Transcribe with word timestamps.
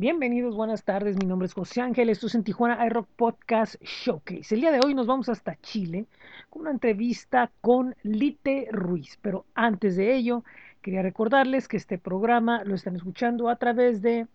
Bienvenidos, 0.00 0.56
buenas 0.56 0.82
tardes. 0.82 1.18
Mi 1.18 1.26
nombre 1.26 1.44
es 1.44 1.52
José 1.52 1.82
Ángel. 1.82 2.08
Esto 2.08 2.28
es 2.28 2.34
en 2.34 2.42
Tijuana 2.42 2.86
iRock 2.86 3.06
Podcast 3.16 3.74
Showcase. 3.82 4.54
El 4.54 4.62
día 4.62 4.72
de 4.72 4.80
hoy 4.82 4.94
nos 4.94 5.06
vamos 5.06 5.28
hasta 5.28 5.56
Chile 5.56 6.06
con 6.48 6.62
una 6.62 6.70
entrevista 6.70 7.50
con 7.60 7.94
Lite 8.02 8.68
Ruiz. 8.72 9.18
Pero 9.20 9.44
antes 9.54 9.96
de 9.96 10.16
ello, 10.16 10.42
quería 10.80 11.02
recordarles 11.02 11.68
que 11.68 11.76
este 11.76 11.98
programa 11.98 12.64
lo 12.64 12.76
están 12.76 12.96
escuchando 12.96 13.50
a 13.50 13.56
través 13.56 14.00
de 14.00 14.26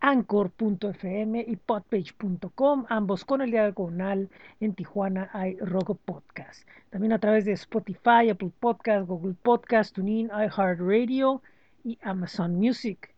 anchor.fm 0.00 1.42
y 1.48 1.56
podpage.com, 1.56 2.84
ambos 2.90 3.24
con 3.24 3.40
el 3.40 3.52
diagonal 3.52 4.28
en 4.60 4.74
Tijuana 4.74 5.30
iRock 5.52 5.96
Podcast. 6.04 6.68
También 6.90 7.14
a 7.14 7.18
través 7.18 7.46
de 7.46 7.52
Spotify, 7.52 8.28
Apple 8.30 8.52
Podcast, 8.60 9.08
Google 9.08 9.36
Podcast, 9.42 9.94
TuneIn, 9.94 10.26
iHeartRadio 10.26 11.40
y 11.82 11.98
Amazon 12.02 12.56
Music. 12.56 13.15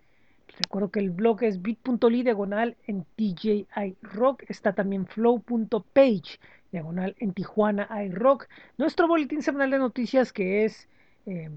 Recuerdo 0.58 0.90
que 0.90 0.98
el 0.98 1.10
blog 1.10 1.44
es 1.44 1.62
bit.ly 1.62 2.22
diagonal 2.24 2.76
en 2.86 3.04
TJI 3.16 3.66
Rock. 4.02 4.42
Está 4.48 4.72
también 4.72 5.06
flow.page 5.06 6.40
diagonal 6.72 7.14
en 7.20 7.32
Tijuana 7.32 7.88
iRock. 8.04 8.48
Nuestro 8.76 9.06
boletín 9.06 9.40
semanal 9.42 9.70
de 9.70 9.78
noticias 9.78 10.32
que 10.32 10.64
es 10.64 10.88
eh, 11.26 11.48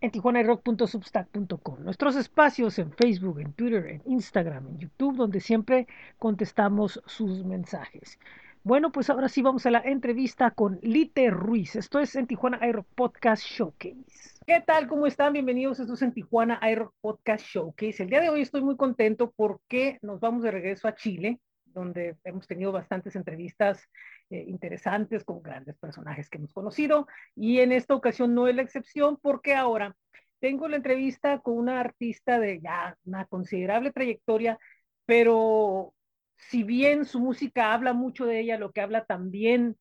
en 0.00 0.10
tijuanairock.substack.com. 0.10 1.82
Nuestros 1.82 2.14
espacios 2.14 2.78
en 2.78 2.92
Facebook, 2.92 3.40
en 3.40 3.52
Twitter, 3.52 3.86
en 3.86 4.02
Instagram, 4.06 4.68
en 4.68 4.78
YouTube, 4.78 5.16
donde 5.16 5.40
siempre 5.40 5.88
contestamos 6.18 7.02
sus 7.06 7.44
mensajes. 7.44 8.18
Bueno, 8.66 8.90
pues 8.90 9.10
ahora 9.10 9.28
sí 9.28 9.42
vamos 9.42 9.64
a 9.66 9.70
la 9.70 9.78
entrevista 9.78 10.50
con 10.50 10.80
Lite 10.82 11.30
Ruiz. 11.30 11.76
Esto 11.76 12.00
es 12.00 12.16
en 12.16 12.26
Tijuana 12.26 12.58
iRock 12.66 12.88
Podcast 12.96 13.44
Showcase. 13.44 14.40
¿Qué 14.44 14.60
tal? 14.60 14.88
¿Cómo 14.88 15.06
están? 15.06 15.34
Bienvenidos. 15.34 15.78
Esto 15.78 15.94
es 15.94 16.02
en 16.02 16.12
Tijuana 16.12 16.58
Air 16.60 16.88
Podcast 17.00 17.46
Showcase. 17.46 18.02
El 18.02 18.10
día 18.10 18.20
de 18.20 18.28
hoy 18.28 18.40
estoy 18.40 18.62
muy 18.62 18.76
contento 18.76 19.32
porque 19.36 20.00
nos 20.02 20.18
vamos 20.18 20.42
de 20.42 20.50
regreso 20.50 20.88
a 20.88 20.96
Chile, 20.96 21.38
donde 21.64 22.16
hemos 22.24 22.48
tenido 22.48 22.72
bastantes 22.72 23.14
entrevistas 23.14 23.88
eh, 24.30 24.44
interesantes 24.48 25.22
con 25.22 25.40
grandes 25.42 25.78
personajes 25.78 26.28
que 26.28 26.38
hemos 26.38 26.52
conocido. 26.52 27.06
Y 27.36 27.60
en 27.60 27.70
esta 27.70 27.94
ocasión 27.94 28.34
no 28.34 28.48
es 28.48 28.56
la 28.56 28.62
excepción 28.62 29.16
porque 29.22 29.54
ahora 29.54 29.94
tengo 30.40 30.66
la 30.66 30.74
entrevista 30.74 31.38
con 31.38 31.56
una 31.56 31.78
artista 31.78 32.40
de 32.40 32.60
ya 32.60 32.98
una 33.04 33.26
considerable 33.26 33.92
trayectoria, 33.92 34.58
pero 35.04 35.94
si 36.36 36.62
bien 36.62 37.04
su 37.04 37.20
música 37.20 37.72
habla 37.72 37.92
mucho 37.92 38.26
de 38.26 38.40
ella, 38.40 38.58
lo 38.58 38.72
que 38.72 38.80
habla 38.80 39.04
también 39.04 39.76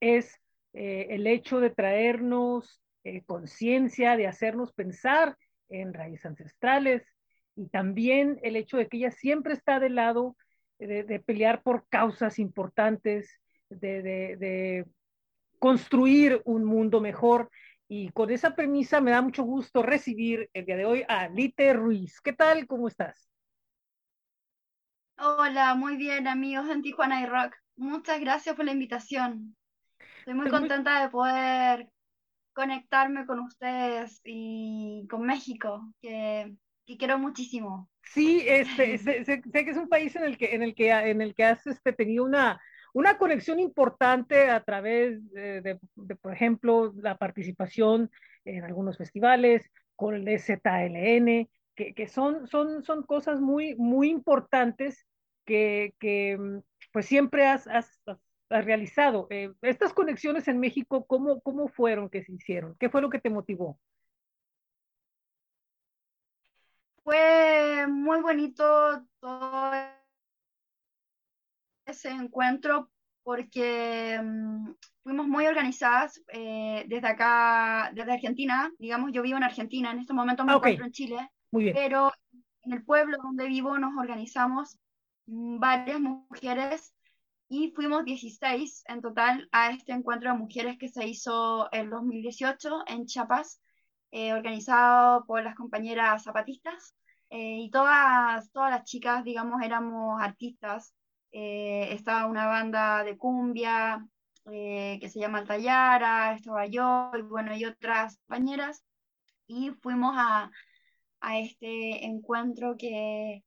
es 0.00 0.40
eh, 0.72 1.08
el 1.10 1.26
hecho 1.26 1.60
de 1.60 1.70
traernos 1.70 2.80
eh, 3.04 3.22
conciencia, 3.24 4.16
de 4.16 4.26
hacernos 4.26 4.72
pensar 4.72 5.36
en 5.68 5.92
raíces 5.92 6.26
ancestrales 6.26 7.02
y 7.56 7.68
también 7.68 8.38
el 8.42 8.56
hecho 8.56 8.76
de 8.76 8.88
que 8.88 8.98
ella 8.98 9.10
siempre 9.10 9.54
está 9.54 9.80
del 9.80 9.96
lado 9.96 10.36
de, 10.78 11.20
pelear 11.26 11.62
por 11.62 11.88
causas 11.88 12.38
importantes, 12.38 13.40
de, 13.68 14.02
de, 14.02 14.84
construir 15.58 16.40
un 16.44 16.64
mundo 16.64 17.00
mejor. 17.00 17.50
Y 17.88 18.10
con 18.10 18.30
esa 18.30 18.54
premisa 18.54 19.00
me 19.00 19.10
da 19.10 19.22
mucho 19.22 19.42
gusto 19.42 19.82
recibir 19.82 20.48
el 20.52 20.66
día 20.66 20.76
de 20.76 20.84
hoy 20.84 21.04
a 21.08 21.28
Lite 21.28 21.72
Ruiz. 21.72 22.20
¿Qué 22.20 22.32
tal? 22.32 22.66
¿Cómo 22.68 22.86
estás? 22.86 23.27
Hola, 25.20 25.74
muy 25.74 25.96
bien 25.96 26.28
amigos 26.28 26.68
de 26.68 26.80
Tijuana 26.80 27.20
y 27.20 27.26
Rock. 27.26 27.56
Muchas 27.76 28.20
gracias 28.20 28.54
por 28.54 28.64
la 28.64 28.70
invitación. 28.70 29.56
Estoy 30.20 30.34
muy 30.34 30.48
contenta 30.48 31.02
de 31.02 31.08
poder 31.08 31.88
conectarme 32.52 33.26
con 33.26 33.40
ustedes 33.40 34.20
y 34.24 35.08
con 35.10 35.22
México, 35.22 35.92
que, 36.00 36.54
quiero 36.98 37.18
muchísimo. 37.18 37.90
Sí, 38.04 38.44
este, 38.46 38.96
sé, 38.98 39.42
que 39.42 39.70
es 39.70 39.76
un 39.76 39.88
país 39.88 40.14
en 40.14 40.22
el 40.22 40.38
que, 40.38 40.54
en 40.54 40.62
el 40.62 40.76
que, 40.76 40.92
en 40.92 41.20
el 41.20 41.34
que 41.34 41.44
has 41.44 41.66
este, 41.66 41.92
tenido 41.92 42.24
una, 42.24 42.60
una 42.94 43.18
conexión 43.18 43.58
importante 43.58 44.48
a 44.50 44.62
través 44.62 45.28
de, 45.32 45.80
por 46.20 46.32
ejemplo, 46.32 46.92
la 46.96 47.18
participación 47.18 48.08
en 48.44 48.62
algunos 48.62 48.96
festivales, 48.96 49.68
con 49.96 50.14
el 50.14 50.38
ZLN, 50.38 51.48
que, 51.78 51.94
que, 51.94 52.08
son, 52.08 52.48
son, 52.48 52.82
son 52.82 53.04
cosas 53.04 53.40
muy, 53.40 53.76
muy 53.76 54.10
importantes 54.10 55.06
que, 55.46 55.94
que 56.00 56.36
pues 56.92 57.06
siempre 57.06 57.46
has, 57.46 57.68
has, 57.68 57.88
realizado. 58.50 59.28
Eh, 59.30 59.52
estas 59.62 59.92
conexiones 59.92 60.48
en 60.48 60.58
México, 60.58 61.06
¿cómo, 61.06 61.40
¿cómo 61.40 61.68
fueron 61.68 62.10
que 62.10 62.24
se 62.24 62.32
hicieron? 62.32 62.74
¿Qué 62.80 62.90
fue 62.90 63.00
lo 63.00 63.10
que 63.10 63.20
te 63.20 63.30
motivó? 63.30 63.78
Fue 67.04 67.86
muy 67.86 68.22
bonito 68.22 69.04
todo 69.20 69.72
ese 71.86 72.10
encuentro 72.10 72.90
porque 73.22 74.20
mm, 74.20 74.72
fuimos 75.04 75.28
muy 75.28 75.46
organizadas 75.46 76.20
eh, 76.32 76.86
desde 76.88 77.06
acá, 77.06 77.92
desde 77.94 78.14
Argentina. 78.14 78.72
Digamos, 78.78 79.12
yo 79.12 79.22
vivo 79.22 79.36
en 79.36 79.44
Argentina, 79.44 79.92
en 79.92 80.00
este 80.00 80.12
momento 80.12 80.44
me 80.44 80.52
ah, 80.52 80.56
encuentro 80.56 80.84
en 80.84 80.92
Chile. 80.92 81.30
Muy 81.50 81.64
bien. 81.64 81.74
Pero 81.74 82.12
en 82.62 82.72
el 82.72 82.84
pueblo 82.84 83.18
donde 83.22 83.46
vivo 83.46 83.78
nos 83.78 83.96
organizamos 83.98 84.76
mm, 85.26 85.58
varias 85.58 86.00
mujeres 86.00 86.92
y 87.48 87.72
fuimos 87.74 88.04
16 88.04 88.84
en 88.88 89.00
total 89.00 89.48
a 89.52 89.70
este 89.70 89.92
encuentro 89.92 90.30
de 90.30 90.38
mujeres 90.38 90.76
que 90.78 90.88
se 90.88 91.06
hizo 91.06 91.68
en 91.72 91.88
2018 91.88 92.84
en 92.86 93.06
Chiapas, 93.06 93.60
eh, 94.10 94.34
organizado 94.34 95.24
por 95.26 95.42
las 95.42 95.54
compañeras 95.54 96.24
zapatistas. 96.24 96.94
Eh, 97.30 97.58
y 97.60 97.70
todas, 97.70 98.50
todas 98.52 98.70
las 98.70 98.84
chicas, 98.84 99.24
digamos, 99.24 99.62
éramos 99.62 100.20
artistas. 100.20 100.94
Eh, 101.32 101.88
estaba 101.92 102.26
una 102.26 102.46
banda 102.46 103.04
de 103.04 103.16
cumbia 103.16 104.06
que 104.50 105.10
se 105.12 105.20
llama 105.20 105.38
Altayara, 105.38 106.32
estaba 106.32 106.64
yo 106.64 107.10
y 107.18 107.20
bueno, 107.20 107.54
y 107.54 107.66
otras 107.66 108.16
compañeras. 108.26 108.82
Y 109.46 109.70
fuimos 109.82 110.14
a, 110.16 110.50
a 111.20 111.38
este 111.38 112.04
encuentro 112.04 112.76
que, 112.76 113.44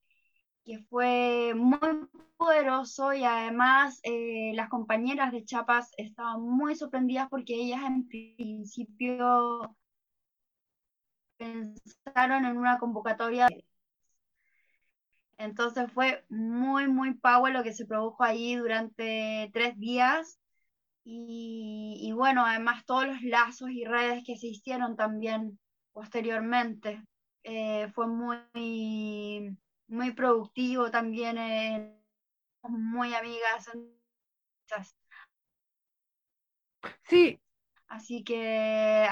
que 0.65 0.79
fue 0.89 1.53
muy 1.55 2.07
poderoso 2.37 3.13
y 3.13 3.23
además 3.23 3.99
eh, 4.03 4.51
las 4.55 4.69
compañeras 4.69 5.31
de 5.31 5.45
Chapas 5.45 5.91
estaban 5.97 6.41
muy 6.41 6.75
sorprendidas 6.75 7.29
porque 7.29 7.55
ellas 7.55 7.81
en 7.83 8.07
principio 8.07 9.75
pensaron 11.37 12.45
en 12.45 12.57
una 12.57 12.77
convocatoria. 12.77 13.47
Entonces 15.37 15.91
fue 15.91 16.23
muy, 16.29 16.87
muy 16.87 17.15
power 17.15 17.51
lo 17.51 17.63
que 17.63 17.73
se 17.73 17.85
produjo 17.85 18.23
ahí 18.23 18.55
durante 18.55 19.49
tres 19.53 19.77
días. 19.79 20.39
Y, 21.03 22.11
bueno, 22.15 22.45
además 22.45 22.85
todos 22.85 23.07
los 23.07 23.23
lazos 23.23 23.71
y 23.71 23.83
redes 23.85 24.23
que 24.23 24.37
se 24.37 24.47
hicieron 24.47 24.95
también 24.95 25.57
posteriormente. 25.93 27.01
Eh, 27.43 27.87
fue 27.93 28.07
muy, 28.07 29.57
muy 29.87 30.11
productivo 30.11 30.91
también, 30.91 31.37
eh, 31.37 31.97
muy 32.63 33.13
amigas. 33.13 33.69
Sí. 37.03 37.39
Así 37.87 38.23
que 38.23 39.07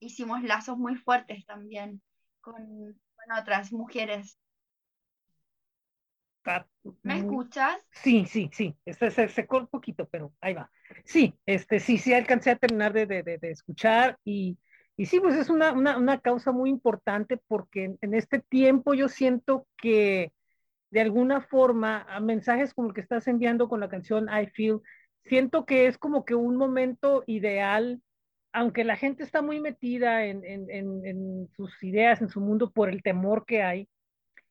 hicimos 0.00 0.42
lazos 0.42 0.78
muy 0.78 0.96
fuertes 0.96 1.44
también 1.46 2.02
con, 2.40 2.98
otras 3.38 3.72
mujeres. 3.72 4.38
¿Me 7.02 7.18
escuchas? 7.18 7.78
Sí, 7.90 8.26
sí, 8.26 8.50
sí. 8.52 8.76
Se, 8.84 9.10
se 9.10 9.28
secó 9.28 9.58
un 9.58 9.66
poquito, 9.66 10.06
pero 10.08 10.34
ahí 10.42 10.52
va. 10.52 10.70
Sí, 11.04 11.34
este, 11.46 11.80
sí, 11.80 11.96
sí 11.96 12.12
alcancé 12.12 12.50
a 12.50 12.56
terminar 12.56 12.92
de, 12.92 13.06
de, 13.06 13.22
de 13.22 13.50
escuchar 13.50 14.18
y, 14.24 14.58
y 14.96 15.06
sí, 15.06 15.20
pues 15.20 15.36
es 15.36 15.50
una, 15.50 15.72
una, 15.72 16.20
causa 16.20 16.52
muy 16.52 16.70
importante 16.70 17.36
porque 17.48 17.96
en, 18.00 18.14
este 18.14 18.38
tiempo 18.40 18.94
yo 18.94 19.08
siento 19.08 19.66
que 19.76 20.32
de 20.90 21.00
alguna 21.00 21.40
forma 21.40 22.02
a 22.08 22.20
mensajes 22.20 22.74
como 22.74 22.88
el 22.88 22.94
que 22.94 23.00
estás 23.00 23.26
enviando 23.26 23.68
con 23.68 23.80
la 23.80 23.88
canción 23.88 24.28
I 24.28 24.46
Feel, 24.46 24.80
siento 25.24 25.66
que 25.66 25.86
es 25.88 25.98
como 25.98 26.24
que 26.24 26.36
un 26.36 26.56
momento 26.56 27.24
ideal, 27.26 28.02
aunque 28.52 28.84
la 28.84 28.96
gente 28.96 29.24
está 29.24 29.42
muy 29.42 29.60
metida 29.60 30.26
en, 30.26 30.44
en, 30.44 30.70
en, 30.70 31.48
sus 31.56 31.82
ideas, 31.82 32.22
en 32.22 32.28
su 32.28 32.40
mundo 32.40 32.70
por 32.70 32.88
el 32.88 33.02
temor 33.02 33.44
que 33.46 33.62
hay. 33.62 33.88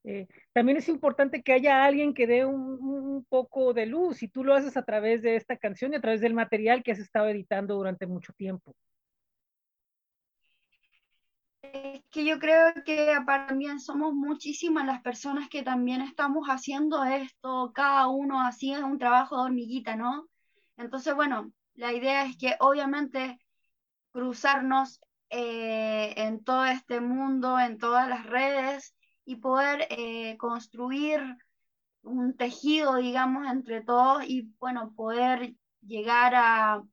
Eh, 0.03 0.27
también 0.51 0.77
es 0.77 0.89
importante 0.89 1.41
que 1.43 1.53
haya 1.53 1.85
alguien 1.85 2.13
que 2.13 2.27
dé 2.27 2.45
un, 2.45 2.77
un, 2.83 3.25
poco 3.25 3.73
de 3.73 3.85
luz 3.85 4.21
y 4.23 4.27
tú 4.27 4.43
lo 4.43 4.53
haces 4.53 4.75
a 4.75 4.83
través 4.83 5.21
de 5.21 5.37
esta 5.37 5.55
canción 5.55 5.93
y 5.93 5.95
a 5.95 6.01
través 6.01 6.19
del 6.19 6.33
material 6.33 6.83
que 6.83 6.91
has 6.91 6.99
estado 6.99 7.29
editando 7.29 7.75
durante 7.75 8.05
mucho 8.07 8.33
tiempo. 8.33 8.75
Es 11.63 12.01
que 12.11 12.25
yo 12.25 12.39
creo 12.39 12.73
que 12.85 13.17
también 13.25 13.79
somos 13.79 14.13
muchísimas 14.13 14.85
las 14.85 15.01
personas 15.01 15.49
que 15.49 15.63
también 15.63 16.01
estamos 16.01 16.47
haciendo 16.47 17.03
esto, 17.03 17.71
cada 17.73 18.07
uno 18.07 18.47
es 18.49 18.61
un 18.83 18.99
trabajo 18.99 19.37
de 19.37 19.43
hormiguita, 19.43 19.95
¿no? 19.95 20.27
Entonces, 20.77 21.15
bueno, 21.15 21.51
la 21.75 21.93
idea 21.93 22.25
es 22.25 22.37
que 22.37 22.55
obviamente 22.59 23.39
cruzarnos 24.11 25.01
eh, 25.29 26.13
en 26.17 26.43
todo 26.43 26.65
este 26.65 27.01
mundo, 27.01 27.59
en 27.59 27.77
todas 27.77 28.07
las 28.07 28.25
redes 28.25 28.95
y 29.25 29.37
poder 29.37 29.87
eh, 29.89 30.37
construir 30.37 31.21
un 32.03 32.35
tejido, 32.35 32.97
digamos, 32.97 33.47
entre 33.49 33.81
todos 33.81 34.23
y, 34.27 34.53
bueno, 34.59 34.93
poder 34.95 35.55
llegar 35.81 36.33
a, 36.35 36.83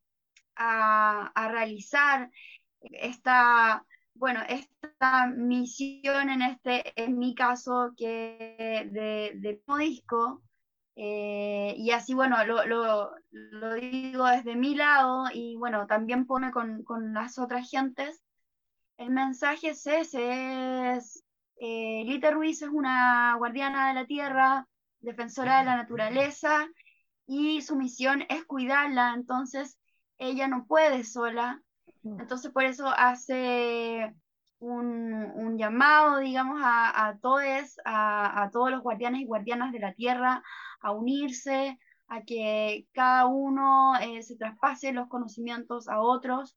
a, 0.56 1.48
realizar 1.48 2.30
esta, 2.80 3.84
bueno, 4.20 4.40
esta 4.48 5.26
misión 5.28 6.28
en 6.28 6.42
este, 6.42 6.92
en 7.02 7.18
mi 7.18 7.34
caso, 7.34 7.94
que 7.96 8.86
de, 8.92 9.32
de 9.34 9.62
disco, 9.78 10.42
eh, 10.94 11.74
y 11.78 11.90
así, 11.92 12.12
bueno, 12.12 12.44
lo, 12.44 12.66
lo, 12.66 13.74
digo 13.74 14.26
desde 14.26 14.56
mi 14.56 14.74
lado 14.74 15.24
y 15.32 15.56
bueno, 15.56 15.86
también 15.86 16.26
pone 16.26 16.50
con, 16.50 16.84
con 16.84 17.14
las 17.14 17.38
otras 17.38 17.70
gentes. 17.70 18.22
El 18.98 19.08
mensaje 19.10 19.70
es 19.70 19.86
ese, 19.86 20.96
es, 20.96 21.24
eh, 21.56 22.04
Lita 22.04 22.30
Ruiz 22.30 22.60
es 22.60 22.68
una 22.68 23.34
guardiana 23.38 23.88
de 23.88 23.94
la 23.94 24.06
tierra, 24.06 24.68
defensora 25.00 25.60
de 25.60 25.64
la 25.64 25.76
naturaleza 25.76 26.68
y 27.26 27.62
su 27.62 27.76
misión 27.76 28.24
es 28.28 28.44
cuidarla, 28.44 29.14
entonces 29.14 29.78
ella 30.18 30.46
no 30.46 30.66
puede 30.66 31.04
sola, 31.04 31.62
entonces 32.02 32.50
por 32.50 32.64
eso 32.64 32.88
hace 32.88 34.14
un, 34.58 35.12
un 35.34 35.58
llamado, 35.58 36.18
digamos, 36.18 36.60
a, 36.62 37.08
a 37.08 37.18
todos, 37.18 37.78
a, 37.84 38.42
a 38.42 38.50
todos 38.50 38.70
los 38.70 38.82
guardianes 38.82 39.22
y 39.22 39.26
guardianas 39.26 39.72
de 39.72 39.80
la 39.80 39.94
tierra, 39.94 40.42
a 40.80 40.92
unirse, 40.92 41.78
a 42.08 42.22
que 42.22 42.86
cada 42.92 43.26
uno 43.26 43.94
eh, 44.00 44.22
se 44.22 44.36
traspase 44.36 44.92
los 44.92 45.08
conocimientos 45.08 45.88
a 45.88 46.00
otros 46.00 46.56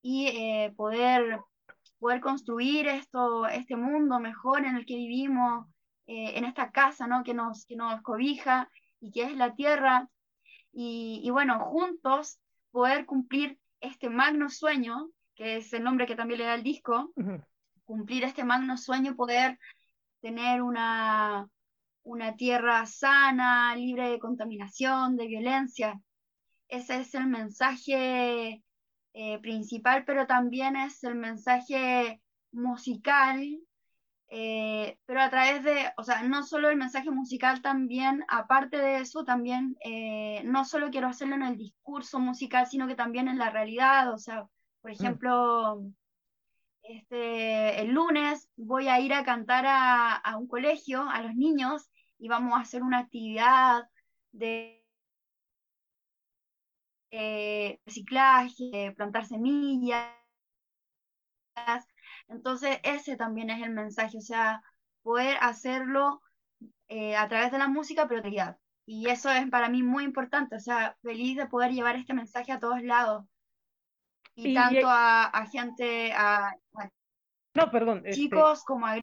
y 0.00 0.28
eh, 0.28 0.72
poder, 0.76 1.40
poder 1.98 2.20
construir 2.20 2.86
esto, 2.86 3.46
este 3.46 3.76
mundo 3.76 4.20
mejor 4.20 4.64
en 4.64 4.76
el 4.76 4.86
que 4.86 4.96
vivimos, 4.96 5.66
eh, 6.06 6.38
en 6.38 6.44
esta 6.44 6.70
casa 6.70 7.06
¿no? 7.06 7.24
que, 7.24 7.34
nos, 7.34 7.66
que 7.66 7.76
nos 7.76 8.00
cobija 8.02 8.70
y 9.00 9.10
que 9.10 9.24
es 9.24 9.36
la 9.36 9.54
tierra. 9.54 10.08
Y, 10.72 11.20
y 11.24 11.30
bueno, 11.30 11.58
juntos 11.66 12.40
poder 12.70 13.04
cumplir 13.04 13.58
este 13.82 14.08
magno 14.08 14.48
sueño, 14.48 15.10
que 15.34 15.58
es 15.58 15.72
el 15.74 15.82
nombre 15.82 16.06
que 16.06 16.16
también 16.16 16.38
le 16.38 16.46
da 16.46 16.54
el 16.54 16.62
disco, 16.62 17.12
cumplir 17.84 18.24
este 18.24 18.44
magno 18.44 18.78
sueño, 18.78 19.16
poder 19.16 19.58
tener 20.20 20.62
una, 20.62 21.48
una 22.04 22.36
tierra 22.36 22.86
sana, 22.86 23.76
libre 23.76 24.08
de 24.08 24.18
contaminación, 24.18 25.16
de 25.16 25.26
violencia. 25.26 26.00
Ese 26.68 27.00
es 27.00 27.14
el 27.14 27.26
mensaje 27.26 28.62
eh, 29.12 29.38
principal, 29.40 30.04
pero 30.06 30.26
también 30.26 30.76
es 30.76 31.02
el 31.04 31.16
mensaje 31.16 32.22
musical, 32.52 33.58
eh, 34.34 34.96
pero 35.04 35.20
a 35.20 35.28
través 35.28 35.62
de, 35.62 35.92
o 35.98 36.02
sea, 36.02 36.22
no 36.22 36.42
solo 36.42 36.70
el 36.70 36.78
mensaje 36.78 37.10
musical 37.10 37.60
también, 37.60 38.24
aparte 38.28 38.78
de 38.78 39.00
eso, 39.00 39.24
también 39.24 39.76
eh, 39.84 40.42
no 40.44 40.64
solo 40.64 40.90
quiero 40.90 41.08
hacerlo 41.08 41.34
en 41.34 41.42
el 41.42 41.58
discurso 41.58 42.18
musical, 42.18 42.66
sino 42.66 42.86
que 42.88 42.94
también 42.94 43.28
en 43.28 43.36
la 43.36 43.50
realidad, 43.50 44.10
o 44.10 44.16
sea, 44.16 44.46
por 44.80 44.90
mm. 44.90 44.94
ejemplo, 44.94 45.82
este, 46.82 47.82
el 47.82 47.90
lunes 47.90 48.48
voy 48.56 48.88
a 48.88 49.00
ir 49.00 49.12
a 49.12 49.22
cantar 49.22 49.66
a, 49.66 50.14
a 50.14 50.38
un 50.38 50.48
colegio, 50.48 51.02
a 51.10 51.20
los 51.20 51.34
niños, 51.34 51.90
y 52.16 52.28
vamos 52.28 52.54
a 52.54 52.62
hacer 52.62 52.82
una 52.82 53.00
actividad 53.00 53.84
de 54.30 54.82
eh, 57.10 57.80
reciclaje, 57.84 58.94
plantar 58.96 59.26
semillas. 59.26 60.08
Entonces, 62.28 62.78
ese 62.82 63.16
también 63.16 63.50
es 63.50 63.62
el 63.62 63.70
mensaje, 63.70 64.18
o 64.18 64.22
sea, 64.22 64.62
poder 65.02 65.36
hacerlo 65.40 66.22
eh, 66.88 67.16
a 67.16 67.28
través 67.28 67.52
de 67.52 67.58
la 67.58 67.68
música, 67.68 68.08
pero 68.08 68.22
realidad. 68.22 68.58
Y 68.86 69.08
eso 69.08 69.30
es 69.30 69.48
para 69.48 69.68
mí 69.68 69.82
muy 69.82 70.04
importante, 70.04 70.56
o 70.56 70.60
sea, 70.60 70.96
feliz 71.02 71.36
de 71.36 71.46
poder 71.46 71.72
llevar 71.72 71.96
este 71.96 72.14
mensaje 72.14 72.52
a 72.52 72.58
todos 72.58 72.82
lados. 72.82 73.24
Y, 74.34 74.54
tanto 74.54 74.86
a, 74.88 75.46
gente, 75.52 76.12
a, 76.14 76.56
no, 77.54 77.70
perdón, 77.70 77.98
este 77.98 78.12
chicos 78.12 78.64
como 78.64 78.86
a 78.86 78.98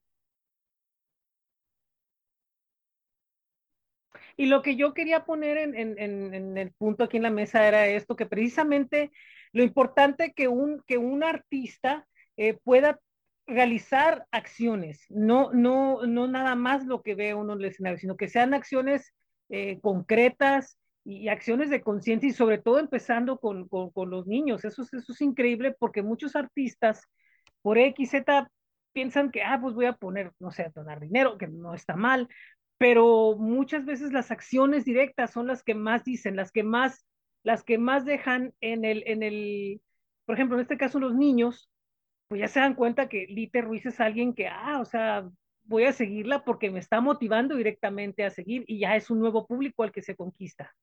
Y 4.36 4.46
lo 4.46 4.62
que 4.62 4.78
yo 4.78 4.94
quería 4.94 5.26
poner 5.26 5.58
en, 5.58 6.58
el 6.58 6.72
punto 6.72 7.04
aquí 7.04 7.18
en 7.18 7.24
la 7.24 7.30
mesa 7.30 7.68
era 7.68 7.88
esto, 7.88 8.16
que 8.16 8.26
precisamente 8.26 9.12
lo 9.52 9.64
importante 9.64 10.32
que 10.34 10.48
un, 10.48 10.82
que 10.88 10.98
un 10.98 11.26
artista 11.26 12.08
eh, 12.38 12.54
pueda 12.54 13.00
realizar 13.50 14.26
acciones, 14.32 15.06
no, 15.10 15.52
no, 15.52 16.06
no 16.06 16.28
nada 16.28 16.56
más 16.56 16.86
lo 16.86 17.02
que 17.02 17.16
ve 17.16 17.34
uno 17.34 17.54
en 17.54 17.60
el 17.60 17.66
escenario, 17.66 17.98
sino 17.98 18.18
que 18.18 18.28
sean 18.28 18.54
acciones 18.54 19.14
eh, 19.50 19.80
concretas 19.82 20.78
y, 21.04 21.28
acciones 21.30 21.70
de 21.70 21.82
conciencia 21.82 22.30
y 22.30 22.34
sobre 22.34 22.60
todo 22.60 22.80
empezando 22.80 23.40
con, 23.40 23.68
los 24.10 24.28
niños. 24.28 24.64
Eso, 24.66 24.84
eso 24.84 24.98
es 25.12 25.22
increíble 25.22 25.76
porque 25.78 26.04
muchos 26.04 26.36
artistas 26.36 27.04
por 27.62 27.78
X, 27.78 28.12
Z 28.12 28.50
piensan 28.94 29.32
que, 29.32 29.44
ah, 29.44 29.60
pues 29.62 29.76
voy 29.76 29.86
a 29.86 29.94
poner, 29.94 30.32
no 30.40 30.52
sé, 30.52 30.64
a 30.64 30.70
donar 30.70 31.00
dinero, 31.00 31.38
que 31.38 31.48
no 31.48 31.74
está 31.74 31.96
mal, 31.96 32.28
pero 32.78 33.36
muchas 33.38 33.86
veces 33.86 34.12
las 34.14 34.32
acciones 34.32 34.86
directas 34.86 35.32
son 35.32 35.48
las 35.48 35.64
que 35.64 35.76
más 35.76 36.04
dicen, 36.04 36.36
las 36.36 36.52
que 36.52 36.64
más, 36.64 37.06
las 37.44 37.64
que 37.64 37.78
más 37.78 38.06
dejan 38.06 38.54
en 38.62 38.86
el, 38.86 39.04
en 39.06 39.24
el, 39.24 39.82
por 40.26 40.36
ejemplo, 40.36 40.58
en 40.58 40.62
este 40.62 40.78
caso 40.78 41.00
los 41.00 41.16
niños, 41.16 41.70
pues 42.30 42.42
ya 42.42 42.48
se 42.48 42.60
dan 42.60 42.76
cuenta 42.76 43.10
que 43.10 43.26
Lite 43.28 43.62
Ruiz 43.62 43.86
es 43.88 44.00
alguien 44.00 44.34
que, 44.36 44.48
ah, 44.48 44.80
o 44.80 44.86
sea, 44.86 45.28
voy 45.64 45.86
a 45.86 45.94
seguirla 45.94 46.46
porque 46.46 46.70
me 46.70 46.80
está 46.80 47.02
motivando 47.02 47.56
directamente 47.56 48.24
a 48.24 48.30
seguir 48.30 48.64
y 48.68 48.80
ya 48.80 48.96
es 48.96 49.10
un 49.10 49.20
nuevo 49.20 49.48
público 49.48 49.82
al 49.84 49.92
que 49.92 50.04
se 50.04 50.16
conquista. 50.16 50.74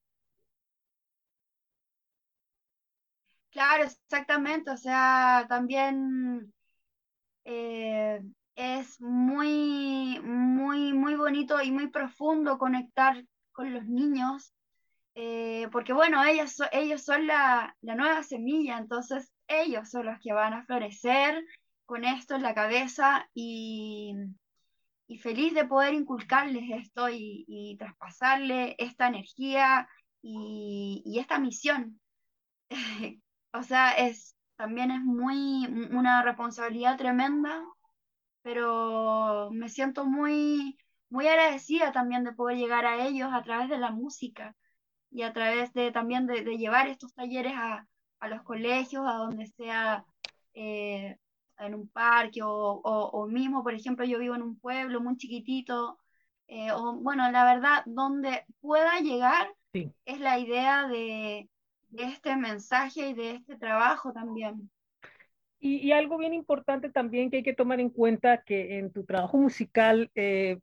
Claro, 3.51 3.85
exactamente, 3.85 4.71
o 4.71 4.77
sea, 4.77 5.47
también 5.49 6.53
eh, 7.45 8.21
es 8.57 9.01
muy, 9.01 10.21
muy, 10.23 10.93
muy 10.93 11.15
bonito 11.15 11.63
y 11.63 11.71
muy 11.71 11.87
profundo 11.89 12.59
conectar 12.59 13.25
con 13.53 13.73
los 13.73 13.87
niños, 13.87 14.53
eh, 15.15 15.69
porque 15.71 15.93
bueno, 15.93 16.23
ellos, 16.25 16.61
ellos 16.73 17.03
son 17.03 17.29
la, 17.29 17.75
nueva 17.81 18.25
semilla, 18.25 18.79
entonces 18.79 19.33
ellos 19.49 19.91
son 19.91 20.07
los 20.07 20.19
que 20.21 20.33
van 20.33 20.53
a 20.55 20.65
florecer 20.65 21.45
con 21.85 22.05
esto 22.05 22.35
en 22.35 22.43
la 22.43 22.55
cabeza 22.55 23.29
y, 23.35 24.15
feliz 25.21 25.55
de 25.55 25.65
poder 25.65 25.95
inculcarles 25.95 26.65
esto 26.85 27.09
y, 27.09 27.45
y 27.49 27.77
traspasarle 27.79 28.75
esta 28.79 29.09
energía 29.09 29.89
y, 30.23 31.03
y 31.07 31.19
esta 31.21 31.39
misión. 31.39 32.01
o 33.53 33.63
sea, 33.63 33.93
es, 33.93 34.37
también 34.57 34.91
es 34.91 35.01
muy 35.01 35.67
una 35.91 36.23
responsabilidad 36.23 36.97
tremenda 36.97 37.63
pero 38.47 39.51
me 39.51 39.69
siento 39.69 40.05
muy, 40.05 40.79
muy 41.11 41.27
agradecida 41.27 41.91
también 41.91 42.23
de 42.23 42.33
poder 42.33 42.57
llegar 42.57 42.87
a 42.87 43.05
ellos 43.05 43.29
a 43.33 43.43
través 43.43 43.69
de 43.69 43.77
la 43.77 43.91
música 43.91 44.55
y 45.11 45.23
a 45.23 45.33
través 45.33 45.73
de 45.73 45.91
también 45.91 46.29
de, 46.29 46.45
llevar 46.57 46.87
estos 46.87 47.13
talleres 47.13 47.55
a, 47.57 47.89
los 48.29 48.43
colegios, 48.43 49.05
a 49.07 49.15
donde 49.15 49.47
sea 49.47 50.05
eh, 50.55 51.17
en 51.59 51.75
un 51.75 51.89
parque 51.89 52.41
o, 52.43 53.27
mismo, 53.31 53.63
por 53.63 53.75
ejemplo, 53.75 54.05
yo 54.05 54.19
vivo 54.19 54.35
en 54.35 54.43
un 54.43 54.59
pueblo 54.59 55.01
muy 55.01 55.17
chiquitito, 55.17 55.99
eh, 56.49 56.71
o 56.73 56.95
bueno, 56.95 57.31
la 57.31 57.45
verdad, 57.45 57.83
donde 57.87 58.45
pueda 58.61 59.01
llegar 59.01 59.49
es 60.05 60.21
la 60.21 60.39
idea 60.39 60.87
de, 60.89 61.51
de 61.89 62.05
este 62.05 62.37
mensaje 62.37 63.11
y 63.11 63.15
de 63.15 63.33
este 63.33 63.57
trabajo 63.57 64.13
también. 64.13 64.71
Y, 65.59 65.91
algo 65.93 66.19
bien 66.19 66.35
importante 66.35 66.91
también 66.91 67.31
que 67.31 67.39
hay 67.39 67.43
que 67.43 67.55
tomar 67.55 67.81
en 67.81 67.91
cuenta 67.91 68.43
que 68.43 68.79
en 68.79 68.93
tu 68.93 69.05
trabajo 69.05 69.39
musical, 69.39 70.11
eh, 70.15 70.59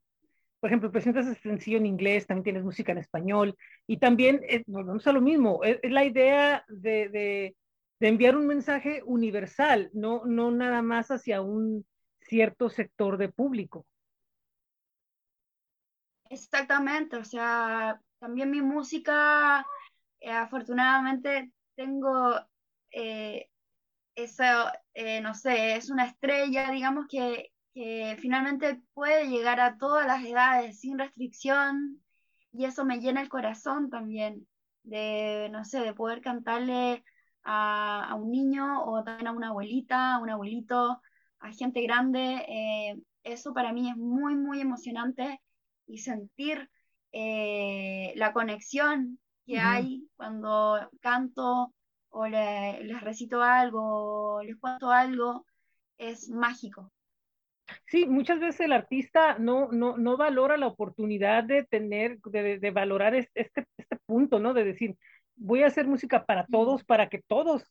por 0.64 0.70
ejemplo, 0.70 0.94
presentas 0.94 1.28
el 1.28 1.36
sencillo 1.36 1.78
en 1.78 1.86
inglés, 1.86 2.26
también 2.26 2.46
tienes 2.46 2.64
música 2.64 2.94
en 2.94 3.00
español 3.00 3.58
y 3.86 3.98
también 3.98 4.40
eh, 4.48 4.64
volvemos 4.66 5.06
a 5.06 5.12
lo 5.12 5.20
mismo, 5.20 5.62
es, 5.62 5.78
la 5.84 6.06
idea 6.06 6.64
de, 6.70 7.10
de, 8.00 8.08
enviar 8.08 8.38
un 8.38 8.48
mensaje 8.48 9.02
universal, 9.06 9.90
no, 9.92 10.24
no 10.24 10.52
nada 10.52 10.82
más 10.82 11.12
hacia 11.12 11.42
un 11.42 11.86
cierto 12.22 12.70
sector 12.70 13.18
de 13.18 13.28
público. 13.28 13.86
Exactamente, 16.30 17.18
o 17.18 17.26
sea, 17.26 18.00
también 18.20 18.50
mi 18.50 18.62
música, 18.62 19.68
eh, 20.22 20.32
afortunadamente 20.32 21.52
tengo 21.76 22.40
eso, 24.16 24.44
eh, 24.94 25.20
no 25.20 25.34
sé, 25.34 25.76
es 25.76 25.90
una 25.90 26.06
estrella, 26.06 26.72
digamos, 26.72 27.08
que, 27.10 27.52
finalmente 27.74 28.82
puede 28.94 29.28
llegar 29.30 29.60
a 29.60 29.78
todas 29.78 30.06
las 30.06 30.24
edades 30.24 30.80
sin 30.80 31.00
restricción 31.00 32.04
y 32.54 32.66
eso 32.66 32.86
me 32.86 33.00
llena 33.00 33.22
el 33.22 33.30
corazón 33.30 33.90
también, 33.90 34.48
de, 34.84 35.50
no 35.52 35.66
sé, 35.66 35.80
de 35.80 35.94
poder 35.94 36.22
cantarle 36.22 37.04
a, 37.44 38.16
un 38.16 38.32
niño 38.32 38.84
o 38.86 39.04
también 39.04 39.28
a 39.28 39.32
una 39.32 39.50
abuelita, 39.50 40.16
a 40.16 40.20
un 40.20 40.30
abuelito, 40.30 41.02
a 41.40 41.52
gente 41.52 41.82
grande, 41.82 42.46
eh, 42.48 43.02
eso 43.24 43.54
para 43.54 43.74
mí 43.74 43.90
es 43.90 43.98
muy, 43.98 44.36
muy 44.36 44.62
emocionante 44.62 45.42
y 45.88 45.98
sentir 45.98 46.70
eh, 47.12 48.14
la 48.16 48.34
conexión 48.34 49.20
que 49.46 49.60
hay 49.60 50.08
cuando 50.16 50.90
canto 51.02 51.74
o 52.10 52.28
les 52.28 53.02
recito 53.02 53.42
algo, 53.42 54.42
les 54.44 54.58
cuento 54.58 54.92
algo, 54.92 55.46
es 55.98 56.30
mágico. 56.30 56.93
Sí, 57.86 58.06
muchas 58.08 58.40
veces 58.40 58.62
el 58.62 58.74
artista 58.74 59.38
no, 59.40 59.70
no, 59.72 59.98
no 59.98 60.18
valora 60.18 60.58
la 60.58 60.68
oportunidad 60.68 61.44
de 61.44 61.64
tener, 61.64 62.20
de, 62.22 62.60
de 62.60 62.72
valorar 62.72 63.16
este, 63.16 63.42
este 63.78 63.98
punto, 64.06 64.40
¿no? 64.40 64.54
De 64.54 64.64
decir, 64.64 64.96
voy 65.36 65.64
a 65.64 65.68
hacer 65.68 65.88
música 65.88 66.26
para 66.26 66.46
todos, 66.48 66.84
para 66.84 67.08
que 67.10 67.22
todos 67.28 67.64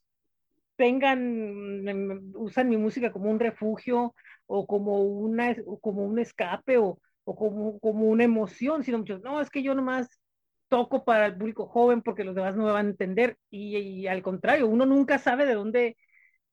tengan, 0.76 1.84
mm, 1.84 2.32
usan 2.36 2.68
mi 2.68 2.76
música 2.76 3.12
como 3.12 3.30
un 3.30 3.40
refugio 3.40 4.14
o 4.46 4.66
como, 4.66 5.02
una, 5.02 5.54
como 5.80 6.04
un 6.04 6.18
escape 6.18 6.78
o, 6.78 6.98
o 7.24 7.36
como, 7.36 7.78
como 7.80 8.06
una 8.08 8.24
emoción, 8.24 8.84
sino 8.84 8.98
muchos, 8.98 9.22
no, 9.22 9.40
es 9.40 9.50
que 9.50 9.62
yo 9.62 9.74
nomás 9.74 10.08
toco 10.68 11.04
para 11.04 11.26
el 11.26 11.36
público 11.36 11.66
joven 11.66 12.02
porque 12.02 12.24
los 12.24 12.34
demás 12.34 12.56
no 12.56 12.64
me 12.64 12.72
van 12.72 12.86
a 12.86 12.90
entender 12.90 13.36
y, 13.50 13.76
y 13.78 14.06
al 14.06 14.22
contrario, 14.22 14.66
uno 14.68 14.86
nunca 14.86 15.18
sabe 15.18 15.46
de 15.46 15.54
dónde 15.54 15.96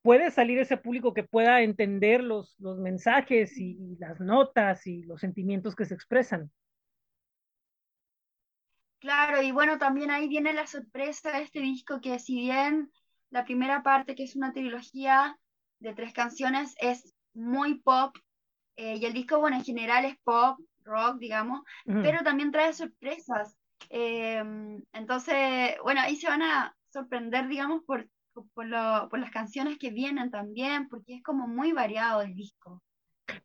puede 0.02 0.32
salir 0.32 0.60
ese 0.60 0.78
público 0.78 1.14
que 1.14 1.24
pueda 1.24 1.62
entender 1.62 2.24
los, 2.24 2.56
los 2.60 2.78
mensajes 2.78 3.58
y, 3.58 3.72
y 3.72 3.98
las 3.98 4.20
notas 4.20 4.88
y 4.88 5.04
los 5.04 5.22
sentimientos 5.22 5.76
que 5.76 5.86
se 5.86 5.94
expresan. 5.94 6.52
Claro, 9.00 9.42
y 9.42 9.52
bueno, 9.52 9.78
también 9.78 10.12
ahí 10.12 10.28
viene 10.28 10.54
la 10.54 10.68
sorpresa 10.68 11.32
de 11.32 11.44
este 11.44 11.60
disco 11.62 12.02
que 12.02 12.20
si 12.20 12.36
bien 12.36 12.92
la 13.30 13.46
primera 13.46 13.82
parte, 13.82 14.16
que 14.16 14.24
es 14.24 14.36
una 14.36 14.52
trilogía 14.52 15.38
de 15.80 15.94
tres 15.94 16.14
canciones, 16.14 16.76
es 16.80 17.14
muy 17.34 17.80
pop, 17.80 18.16
eh, 18.76 18.98
y 18.98 19.06
el 19.06 19.14
disco, 19.14 19.40
bueno, 19.40 19.58
en 19.58 19.64
general 19.64 20.06
es 20.06 20.18
pop, 20.24 20.60
rock, 20.84 21.18
digamos, 21.20 21.62
pero 21.86 22.24
también 22.24 22.52
trae 22.52 22.74
sorpresas. 22.74 23.56
Eh, 23.90 24.44
entonces, 24.94 25.76
bueno, 25.84 26.02
ahí 26.02 26.16
se 26.16 26.28
van 26.28 26.42
a 26.42 26.76
sorprender, 26.90 27.48
digamos, 27.48 27.84
por, 27.86 28.08
por, 28.54 28.66
lo- 28.66 29.08
por 29.10 29.20
las 29.20 29.32
canciones 29.32 29.78
que 29.78 29.92
vienen 29.92 30.32
también, 30.32 30.88
porque 30.90 31.16
es 31.16 31.24
como 31.24 31.48
muy 31.48 31.72
variado 31.72 32.22
el 32.22 32.36
disco. 32.36 32.84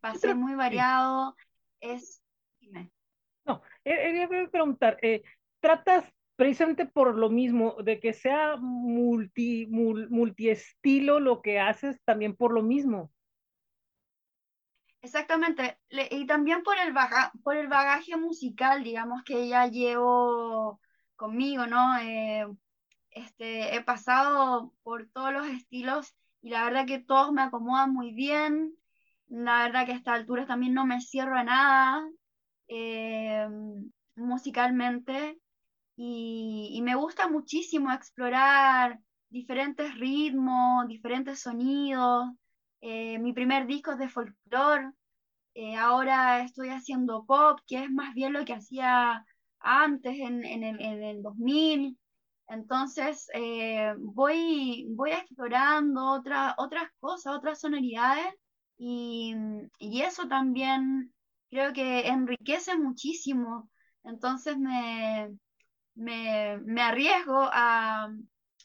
Va 0.05 0.11
a 0.11 0.15
ser 0.17 0.37
muy 0.37 0.55
variado, 0.55 1.37
es... 1.81 2.23
dime. 2.61 2.91
No, 3.47 3.63
eh, 3.85 4.17
eh, 4.17 4.25
a 4.25 4.51
preguntar, 4.51 4.99
eh, 5.03 5.23
¿tratas 5.61 6.05
precisamente 6.37 6.87
por 6.87 7.15
lo 7.17 7.31
mismo 7.31 7.77
de 7.83 8.01
que 8.01 8.13
sea 8.13 8.57
multi, 8.57 9.67
mul- 9.67 10.09
multiestilo 10.09 11.21
lo 11.21 11.43
que 11.43 11.61
haces 11.61 12.01
también 12.05 12.35
por 12.37 12.53
lo 12.53 12.63
mismo? 12.63 13.13
Exactamente, 15.03 15.79
Le- 15.91 16.09
y 16.11 16.27
también 16.27 16.63
por 16.63 16.79
el 16.79 16.93
baga- 16.95 17.31
por 17.43 17.57
el 17.57 17.69
bagaje 17.69 18.17
musical, 18.17 18.83
digamos, 18.83 19.23
que 19.23 19.49
ya 19.49 19.67
llevo 19.67 20.81
conmigo, 21.17 21.67
¿no? 21.67 21.99
Eh, 21.99 22.47
este, 23.15 23.77
he 23.77 23.83
pasado 23.83 24.75
por 24.83 25.09
todos 25.11 25.33
los 25.33 25.47
estilos 25.47 26.15
y 26.43 26.51
la 26.51 26.65
verdad 26.65 26.87
que 26.87 26.99
todos 26.99 27.33
me 27.33 27.43
acomodan 27.43 27.93
muy 27.93 28.13
bien. 28.13 28.75
La 29.29 29.65
verdad 29.65 29.87
que 29.87 29.93
a 29.93 29.97
estas 29.97 30.15
alturas 30.17 30.47
también 30.47 30.75
no 30.75 30.85
me 30.85 31.01
cierro 31.01 31.37
a 31.39 31.45
nada 31.45 32.07
eh, 32.69 33.49
musicalmente 34.17 35.39
y, 35.97 36.81
me 36.83 36.97
gusta 36.97 37.29
muchísimo 37.29 37.93
explorar 37.93 39.01
diferentes 39.31 39.95
ritmos, 39.97 40.87
diferentes 40.89 41.41
sonidos. 41.41 42.31
Eh, 42.81 43.19
mi 43.21 43.33
primer 43.33 43.67
disco 43.67 43.93
es 43.93 43.99
de 43.99 44.09
folclore, 44.09 44.91
eh, 45.55 45.77
ahora 45.77 46.43
estoy 46.43 46.69
haciendo 46.71 47.25
pop, 47.27 47.61
que 47.67 47.85
es 47.85 47.91
más 47.91 48.15
bien 48.15 48.33
lo 48.33 48.45
que 48.45 48.55
hacía 48.55 49.25
antes, 49.61 50.19
en, 50.19 50.45
en 50.45 50.65
el, 50.65 50.81
en 50.81 51.03
el 51.03 51.23
2000. 51.23 51.97
Entonces, 52.49 53.29
eh, 53.35 53.95
voy, 53.99 54.87
voy 54.91 55.13
explorando 55.13 56.13
otra- 56.13 56.55
otras 56.59 56.91
cosas, 57.01 57.37
otras 57.37 57.61
sonoridades, 57.61 58.27
y, 58.77 59.35
y 59.79 60.03
eso 60.03 60.29
también 60.29 61.13
creo 61.51 61.73
que 61.73 62.09
enriquece 62.09 62.77
muchísimo. 62.77 63.71
Entonces, 64.05 64.59
me, 64.59 65.31
me, 65.95 66.59
me 66.65 66.83
arriesgo 66.83 67.49
a, 67.53 68.11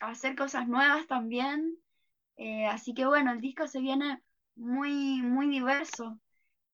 hacer 0.01 0.36
cosas 0.36 0.67
nuevas 0.67 1.07
también. 1.07 1.75
Eh, 2.38 2.65
así 2.67 2.93
que 2.93 3.05
bueno, 3.05 3.31
el 3.33 3.41
disco 3.41 3.67
se 3.67 3.81
viene 3.81 4.21
muy, 4.55 5.21
muy 5.21 5.48
diverso 5.50 6.19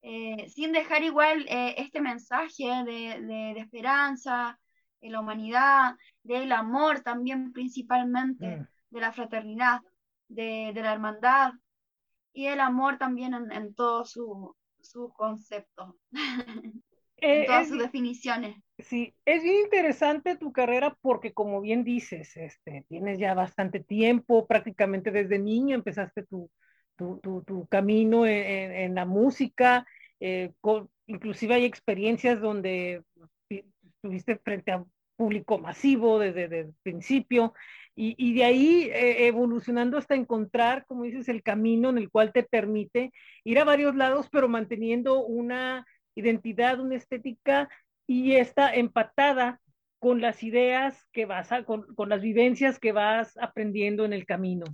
eh, 0.02 0.48
sin 0.50 0.72
dejar 0.72 1.02
igual 1.04 1.46
este 1.48 2.00
mensaje 2.00 2.64
de- 2.86 3.20
de 3.54 3.60
esperanza, 3.60 4.58
de 5.00 5.10
la 5.10 5.20
humanidad, 5.20 5.94
del 6.22 6.52
amor 6.52 7.00
también 7.02 7.52
principalmente, 7.52 8.58
Mm. 8.58 8.66
de 8.90 9.00
la 9.00 9.12
fraternidad, 9.12 9.80
de, 10.28 10.72
de 10.74 10.82
la 10.82 10.92
hermandad 10.92 11.52
y 12.32 12.46
el 12.46 12.60
amor 12.60 12.98
también 12.98 13.34
en, 13.34 13.52
en 13.52 13.74
todos 13.74 14.12
sus 14.12 14.52
su 14.80 15.12
conceptos, 15.12 15.94
en 17.30 17.44
Eh, 17.44 17.46
todas 17.46 17.68
es, 17.68 17.68
sus 17.68 17.78
definiciones. 17.78 18.56
sí, 18.78 19.14
es 19.24 19.42
bien 19.42 19.56
interesante 19.64 20.36
tu 20.36 20.52
carrera 20.52 20.96
porque 21.00 21.32
como 21.32 21.60
bien 21.60 21.84
dices, 21.84 22.36
este, 22.36 22.84
tienes 22.88 23.18
ya 23.18 23.34
bastante 23.34 23.80
tiempo, 23.80 24.46
prácticamente 24.46 25.10
desde 25.10 25.38
niño 25.38 25.74
empezaste 25.76 26.24
tu, 26.24 26.50
tu, 26.96 27.18
tu, 27.22 27.42
tu 27.44 27.66
camino 27.68 28.26
en, 28.26 28.32
en- 28.46 28.72
en 28.72 28.94
la 28.94 29.04
música, 29.06 29.86
eh, 30.20 30.52
con- 30.60 30.90
inclusive 31.06 31.54
hay 31.54 31.64
experiencias 31.64 32.40
donde 32.40 33.02
estuviste 34.06 34.38
frente 34.38 34.72
a 34.72 34.84
público 35.16 35.58
masivo 35.58 36.18
desde, 36.18 36.48
desde 36.48 36.68
el 36.68 36.74
principio 36.82 37.54
y, 37.94 38.14
y 38.18 38.34
de 38.34 38.44
ahí 38.44 38.82
eh, 38.92 39.26
evolucionando 39.26 39.96
hasta 39.96 40.14
encontrar, 40.14 40.84
como 40.86 41.04
dices, 41.04 41.28
el 41.28 41.42
camino 41.42 41.88
en 41.88 41.98
el 41.98 42.10
cual 42.10 42.32
te 42.32 42.42
permite 42.42 43.12
ir 43.42 43.58
a 43.58 43.64
varios 43.64 43.96
lados, 43.96 44.28
pero 44.30 44.48
manteniendo 44.48 45.24
una 45.24 45.86
identidad, 46.14 46.80
una 46.80 46.96
estética 46.96 47.68
y 48.06 48.34
está 48.34 48.74
empatada 48.74 49.60
con 49.98 50.20
las 50.20 50.42
ideas 50.42 51.06
que 51.12 51.24
vas 51.24 51.50
a, 51.50 51.64
con, 51.64 51.94
con 51.94 52.10
las 52.10 52.20
vivencias 52.20 52.78
que 52.78 52.92
vas 52.92 53.36
aprendiendo 53.38 54.04
en 54.04 54.12
el 54.12 54.26
camino. 54.26 54.66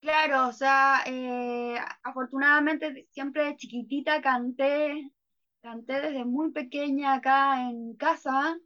Claro, 0.00 0.48
o 0.48 0.52
sea, 0.52 1.02
eh, 1.04 1.76
afortunadamente 2.04 3.08
siempre 3.10 3.44
de 3.44 3.56
chiquitita 3.56 4.22
canté, 4.22 5.10
canté 5.66 6.00
desde 6.00 6.24
muy 6.24 6.52
pequeña 6.52 7.14
acá 7.14 7.68
en 7.68 7.96
casa, 7.96 8.56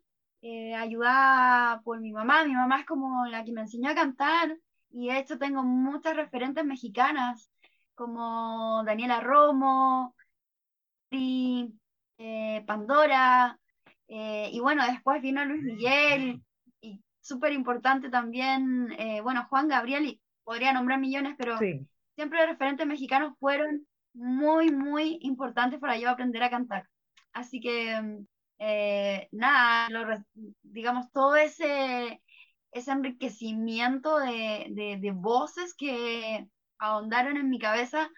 eh, 0.43 0.75
ayudada 0.75 1.81
por 1.81 1.99
mi 1.99 2.13
mamá. 2.13 2.45
Mi 2.45 2.53
mamá 2.53 2.81
es 2.81 2.85
como 2.87 3.25
la 3.25 3.43
que 3.43 3.53
me 3.53 3.63
enseñó 3.63 3.89
a 3.89 3.95
cantar 3.95 4.55
y 4.91 5.09
de 5.09 5.19
hecho 5.19 5.39
tengo 5.39 5.63
muchas 5.63 6.15
referentes 6.15 6.63
mexicanas 6.63 7.51
como 7.95 8.85
Daniela 8.85 9.21
Romo, 9.21 10.15
Pri, 11.09 11.73
eh, 12.19 12.63
Pandora, 12.67 13.59
eh, 14.07 14.51
y 14.53 14.61
bueno, 14.61 14.85
después 14.85 15.23
vino 15.23 15.43
Luis 15.47 15.63
Miguel 15.63 16.43
y 16.83 17.01
súper 17.23 17.55
importante 17.55 18.11
también, 18.11 18.93
eh, 18.99 19.23
bueno, 19.23 19.47
Juan 19.49 19.69
Gabriel 19.69 20.05
y 20.05 20.21
podría 20.45 20.75
nombrar 20.75 20.99
millones, 21.01 21.35
pero 21.39 21.57
Sí. 21.57 21.81
siempre 22.15 22.41
los 22.41 22.49
referentes 22.51 22.87
mexicanos 22.87 23.39
fueron 23.39 23.87
muy, 24.15 24.71
muy 24.71 25.19
importantes 25.23 25.81
para 25.81 25.99
yo 25.99 26.11
aprender 26.11 26.43
a 26.43 26.51
cantar. 26.51 26.89
Así 27.33 27.61
que, 27.61 28.01
mm, 28.01 28.27
eh, 28.59 29.29
nada, 29.33 29.89
digamos, 30.63 31.11
todo 31.13 31.37
ese, 31.37 32.23
ese 32.73 32.91
enriquecimiento 32.93 34.19
de, 34.19 34.99
de, 35.01 35.11
voces 35.13 35.75
que 35.75 36.47
ahondaron 36.79 37.37
en 37.37 37.51
mi 37.51 37.59
cabeza 37.59 38.11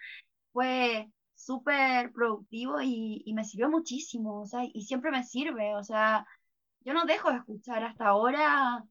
fue 0.51 1.11
súper 1.35 2.11
productivo 2.13 2.81
y, 2.81 3.23
y 3.25 3.33
me 3.33 3.45
sirvió 3.45 3.69
muchísimo, 3.69 4.41
o 4.41 4.45
sea, 4.47 4.61
y 4.73 4.83
siempre 4.83 5.11
me 5.11 5.23
sirve, 5.23 5.75
o 5.75 5.83
sea, 5.83 6.25
yo 6.81 6.93
no 6.93 7.05
dejo 7.05 7.31
de 7.31 7.37
escuchar 7.37 7.83
hasta 7.83 8.07
ahora 8.07 8.83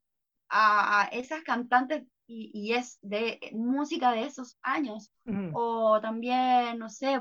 a 0.50 1.08
esas 1.12 1.42
cantantes 1.42 2.04
y, 2.26 2.50
y 2.54 2.74
es 2.74 2.98
de 3.02 3.40
música 3.52 4.12
de 4.12 4.24
esos 4.26 4.58
años. 4.62 5.10
O 5.50 6.00
también, 6.00 6.78
no 6.78 6.88
sé, 6.88 7.20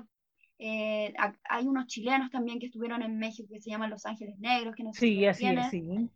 eh, 0.59 1.13
ha- 1.17 1.35
hay 1.49 1.67
unos 1.67 1.87
chilenos 1.87 2.29
también 2.31 2.59
que 2.59 2.67
estuvieron 2.67 3.01
en 3.03 3.17
México 3.19 3.49
que 3.53 3.61
se 3.61 3.69
llaman 3.71 3.89
Los 3.89 4.05
Ángeles 4.05 4.37
Negros, 4.39 4.75
que 4.75 4.83
no 4.83 4.93
sé 4.93 5.07
Sí, 5.09 5.25
así 5.25 5.53
es, 5.55 5.65
sí. 5.69 6.09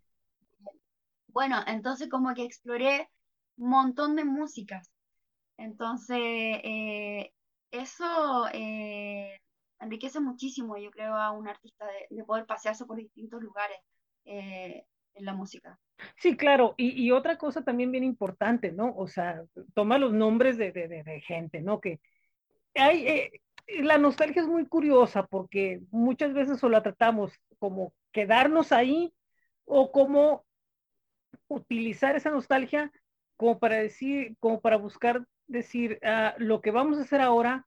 Bueno, 1.28 1.58
entonces 1.68 2.10
como 2.10 2.34
que 2.34 2.44
exploré 2.44 3.10
un 3.58 3.70
montón 3.70 4.16
de 4.16 4.24
músicas. 4.26 4.92
Entonces, 5.58 6.18
eh, 6.20 7.34
eso 7.72 8.48
eh, 8.54 9.42
enriquece 9.80 10.20
muchísimo, 10.22 10.78
yo 10.78 10.92
creo, 10.92 11.16
a 11.16 11.32
un 11.32 11.48
artista 11.48 11.86
de, 11.88 12.16
de 12.16 12.24
poder 12.26 12.46
pasearse 12.46 12.86
por 12.86 12.98
distintos 12.98 13.42
lugares 13.44 13.78
eh, 14.26 14.86
en 15.16 15.26
la 15.26 15.34
música. 15.34 15.80
Sí, 16.18 16.38
claro. 16.38 16.76
Y, 16.78 17.12
otra 17.12 17.38
cosa 17.38 17.64
también 17.64 17.92
bien 17.92 18.04
importante, 18.04 18.72
¿no? 18.72 18.94
O 18.96 19.08
sea, 19.08 19.44
toma 19.74 19.98
los 19.98 20.14
nombres 20.14 20.58
de, 20.58 20.72
de, 20.72 20.88
de, 20.88 21.22
gente, 21.22 21.62
¿no? 21.62 21.80
Que 21.80 22.00
hay, 22.76 23.08
eh, 23.08 23.42
la 23.68 23.98
nostalgia 23.98 24.42
es 24.42 24.48
muy 24.48 24.66
curiosa 24.68 25.26
porque 25.26 25.82
muchas 25.92 26.34
veces 26.34 26.64
o 26.64 26.70
la 26.70 26.84
tratamos 26.84 27.34
como 27.58 27.94
quedarnos 28.12 28.72
ahí 28.72 29.14
o 29.66 29.92
como 29.92 30.46
utilizar 31.48 32.16
esa 32.16 32.30
nostalgia 32.30 32.92
como 33.38 33.60
para 33.60 33.78
decir, 33.78 34.36
como 34.40 34.62
para 34.62 34.78
buscar 34.78 35.26
decir, 35.48 36.00
uh, 36.04 36.42
lo 36.42 36.62
que 36.62 36.72
vamos 36.72 36.98
a 36.98 37.02
hacer 37.02 37.22
ahora 37.22 37.66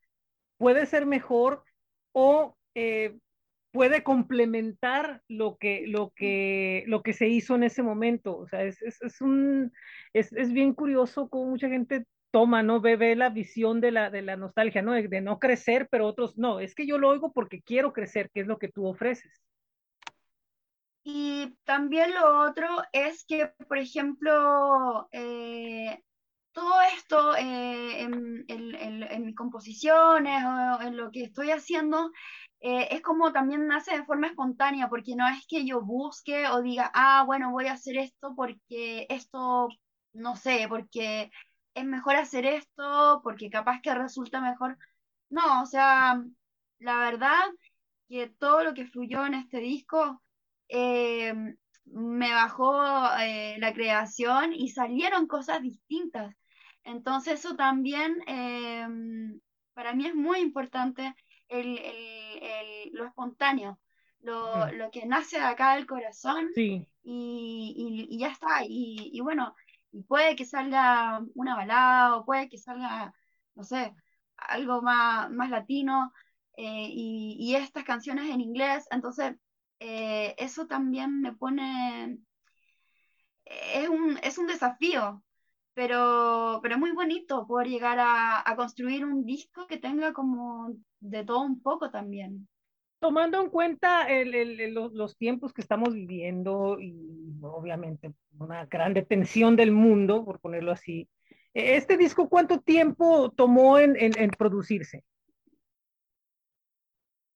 puede 0.57 0.87
ser 0.87 1.07
mejor 1.07 1.65
o 2.13 2.57
eh, 2.75 3.17
puede 3.79 4.03
complementar 4.03 5.23
lo 5.29 5.57
que, 5.57 5.85
lo, 5.87 6.11
que, 6.11 6.83
lo 6.89 7.05
que 7.05 7.13
se 7.13 7.29
hizo 7.29 7.55
en 7.55 7.63
ese 7.63 7.85
momento. 7.85 8.37
O 8.37 8.49
sea, 8.49 8.65
es, 8.65 8.83
es, 8.83 9.01
es 9.03 9.21
un, 9.21 9.73
es, 10.13 10.33
es, 10.33 10.53
bien 10.53 10.75
curioso 10.75 11.29
cómo 11.29 11.51
mucha 11.51 11.69
gente 11.69 12.05
toma, 12.33 12.65
¿no? 12.65 12.81
Ve, 12.81 13.15
la 13.15 13.31
visión 13.31 13.81
de 13.81 13.93
la, 13.93 14.11
de 14.11 14.23
la 14.23 14.35
nostalgia, 14.35 14.83
¿no? 14.83 14.95
De, 14.95 15.07
de, 15.07 15.21
no 15.21 15.39
crecer, 15.39 15.87
pero 15.93 16.09
otros, 16.09 16.37
no, 16.37 16.59
es 16.59 16.75
que 16.75 16.89
yo 16.89 16.99
lo 16.99 17.09
oigo 17.09 17.33
porque 17.33 17.63
quiero 17.63 17.93
crecer, 17.93 18.33
que 18.35 18.41
es 18.41 18.49
lo 18.49 18.59
que 18.59 18.67
tú 18.67 18.85
ofreces. 18.85 19.45
Y 21.05 21.57
también 21.63 22.13
lo 22.15 22.49
otro 22.51 22.67
es 22.91 23.25
que, 23.27 23.47
por 23.69 23.79
ejemplo, 23.79 25.09
eh, 25.13 26.03
todo 26.59 26.81
esto 26.97 27.37
eh, 27.37 28.03
en, 28.03 29.25
mis 29.25 29.37
composiciones 29.37 30.45
o 30.45 30.83
en 30.83 30.97
lo 30.97 31.11
que 31.13 31.23
estoy 31.25 31.51
haciendo 31.53 32.11
eh, 32.61 32.89
es 32.91 33.01
como 33.03 33.33
también 33.33 33.69
nace 33.69 33.97
de 33.97 34.05
forma 34.05 34.27
espontánea, 34.27 34.89
porque 34.89 35.15
no 35.15 35.29
es 35.29 35.47
que 35.47 35.65
yo 35.65 35.81
busque 35.83 36.49
o 36.49 36.61
diga, 36.61 36.91
ah, 36.95 37.23
bueno, 37.25 37.53
voy 37.53 37.67
a 37.69 37.75
hacer 37.75 37.97
esto 37.99 38.35
porque 38.35 39.07
esto, 39.09 39.69
no 40.13 40.35
sé, 40.37 40.67
porque 40.69 41.31
es 41.75 41.85
mejor 41.85 42.17
hacer 42.17 42.45
esto, 42.47 43.21
porque 43.23 43.51
capaz 43.51 43.81
que 43.81 43.95
resulta 43.95 44.41
mejor. 44.41 44.79
No, 45.31 45.63
o 45.63 45.67
sea, 45.67 46.21
la 46.81 46.99
verdad 46.99 47.45
que 48.09 48.29
todo 48.29 48.65
lo 48.65 48.75
que 48.75 48.87
fluyó 48.87 49.27
en 49.27 49.35
este 49.35 49.59
disco 49.59 50.23
eh, 50.69 51.35
me 51.85 52.33
bajó 52.33 52.83
la 52.83 53.73
creación 53.75 54.53
y 54.53 54.71
salieron 54.71 55.27
cosas 55.29 55.63
distintas. 55.63 56.35
Entonces 56.89 57.41
eso 57.41 57.55
también 57.55 58.23
eh, 58.27 58.87
para 59.75 59.93
mí 59.95 60.07
es 60.07 60.15
muy 60.15 60.41
importante 60.41 61.15
el, 61.49 61.79
el, 61.79 62.43
el, 62.43 62.91
lo 62.93 63.05
espontáneo, 63.05 63.79
lo, 64.21 64.73
lo, 64.73 64.91
que 64.91 65.05
nace 65.05 65.39
de 65.39 65.45
acá 65.45 65.77
del 65.77 65.87
corazón 65.87 66.49
sí. 66.55 66.89
y, 67.03 68.07
y, 68.09 68.17
y, 68.17 68.19
ya 68.19 68.29
está. 68.29 68.65
Y, 68.65 69.11
y, 69.13 69.21
bueno, 69.21 69.55
y 69.93 70.03
puede 70.03 70.35
que 70.35 70.47
salga 70.47 71.21
una 71.35 71.57
balada 71.57 72.17
o 72.17 72.25
puede 72.25 72.49
que 72.49 72.59
salga, 72.59 73.15
no 73.55 73.65
sé, 73.65 73.95
algo 74.37 74.81
más, 74.81 75.31
más 75.31 75.51
latino 75.51 76.13
eh, 76.57 76.89
y, 76.91 77.37
y, 77.39 77.55
estas 77.55 77.85
canciones 77.85 78.31
en 78.31 78.41
inglés. 78.41 78.87
Entonces, 78.91 79.37
eh, 79.79 80.35
eso 80.39 80.67
también 80.67 81.21
me 81.21 81.35
pone... 81.35 82.19
Es 83.45 83.89
un, 83.89 84.19
es 84.23 84.39
un 84.39 84.47
desafío, 84.47 85.23
pero, 85.79 86.59
pero 86.61 86.75
es 86.75 86.81
muy 86.81 86.91
bonito 86.91 87.47
poder 87.47 87.69
llegar 87.69 88.01
a, 88.01 88.43
a, 88.45 88.57
construir 88.57 89.05
un 89.05 89.25
disco 89.25 89.69
que 89.69 89.77
tenga 89.77 90.13
como 90.13 90.75
de 90.99 91.25
todo 91.25 91.43
un 91.43 91.63
poco 91.63 91.89
también. 91.89 92.49
Tomando 92.99 93.41
en 93.41 93.49
cuenta 93.49 94.09
el, 94.09 94.35
el, 94.35 94.75
los, 94.75 94.93
los, 94.93 95.17
tiempos 95.17 95.53
que 95.53 95.61
estamos 95.61 95.95
viviendo 95.95 96.81
y 96.81 97.33
obviamente 97.43 98.13
una 98.41 98.67
gran 98.67 98.93
detención 98.93 99.55
del 99.55 99.71
mundo, 99.71 100.25
por 100.25 100.41
ponerlo 100.41 100.73
así, 100.73 101.09
¿este 101.55 101.97
disco 101.97 102.29
cuánto 102.29 102.59
tiempo 102.59 103.31
tomó 103.31 103.79
en, 103.79 103.95
en, 104.01 104.19
en 104.19 104.31
producirse? 104.31 105.05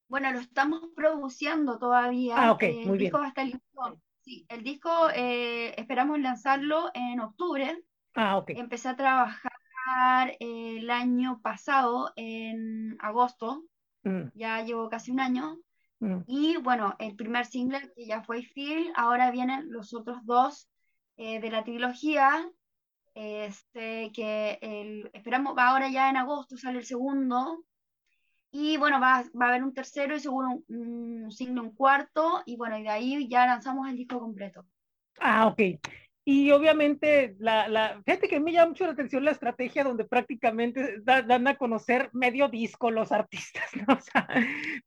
Bueno, 0.09 0.33
lo 0.33 0.41
estamos 0.41 0.81
produciendo 0.97 1.79
todavía. 1.79 2.35
Ah, 2.37 2.51
ok, 2.51 2.63
eh, 2.65 2.83
muy 2.87 2.95
el 2.95 2.99
disco 2.99 3.19
bien. 3.19 3.23
va 3.23 3.27
a 3.27 3.29
estar 3.29 3.47
listo. 3.47 4.01
Sí, 4.23 4.47
el 4.49 4.65
disco 4.65 5.11
eh, 5.15 5.81
esperamos 5.81 6.19
lanzarlo 6.19 6.91
en 6.93 7.21
octubre. 7.21 7.85
Ah, 8.15 8.37
ok. 8.37 8.51
Empecé 8.51 8.89
a 8.89 8.97
trabajar 8.97 9.53
el 10.39 10.91
año 10.91 11.41
pasado, 11.43 12.13
en 12.17 12.97
agosto. 13.01 13.65
Mm. 14.05 14.29
Ya 14.35 14.63
llevo 14.63 14.89
casi 14.89 15.11
un 15.11 15.21
año. 15.21 15.59
Mm. 16.01 16.19
Y 16.27 16.57
bueno, 16.59 16.95
el 16.99 17.17
primer 17.17 17.47
single 17.47 17.93
que 17.95 18.07
ya 18.07 18.23
fue 18.23 18.43
Feel, 18.43 18.93
ahora 18.97 19.31
vienen 19.31 19.71
los 19.71 19.95
otros 19.95 20.25
dos 20.25 20.69
eh, 21.17 21.41
de 21.41 21.51
la 21.51 21.65
trilogía. 21.65 22.49
Este, 23.15 24.11
que 24.13 24.59
el, 24.63 25.11
esperamos, 25.13 25.55
ahora 25.59 25.89
ya 25.89 26.09
en 26.09 26.17
agosto 26.17 26.57
sale 26.57 26.79
el 26.79 26.87
segundo. 26.87 27.65
Y 28.51 28.77
bueno, 28.77 29.01
va, 29.01 29.25
va 29.41 29.47
a 29.47 29.49
haber 29.49 29.63
un 29.63 29.73
tercero 29.73 30.15
y 30.15 30.21
seguro 30.21 30.49
un, 30.69 31.25
un 31.25 31.31
single, 31.31 31.63
un 31.63 31.75
cuarto. 31.75 32.43
Y 32.45 32.57
bueno, 32.57 32.79
y 32.79 32.83
de 32.83 32.91
ahí 32.91 33.29
ya 33.29 33.47
lanzamos 33.47 33.89
el 33.89 33.97
disco 33.97 34.21
completo. 34.21 34.67
Ah, 35.21 35.47
ok. 35.47 35.61
Y 36.25 36.53
obviamente, 36.53 37.35
la, 37.39 37.69
la, 37.69 38.01
fíjate 38.05 38.29
que 38.29 38.39
me 38.39 38.53
llama 38.53 38.71
mucho 38.71 38.87
la 38.87 38.93
atención 38.93 39.25
la 39.25 39.33
estrategia 39.33 39.83
donde 39.83 40.05
prácticamente 40.05 41.01
da, 41.03 41.23
dan 41.23 41.49
a 41.49 41.57
conocer 41.57 42.11
medio 42.13 42.49
disco 42.49 42.93
los 42.93 43.11
artistas, 43.11 43.65
¿no? 43.89 43.95
O 43.95 44.01
sea, 44.01 44.29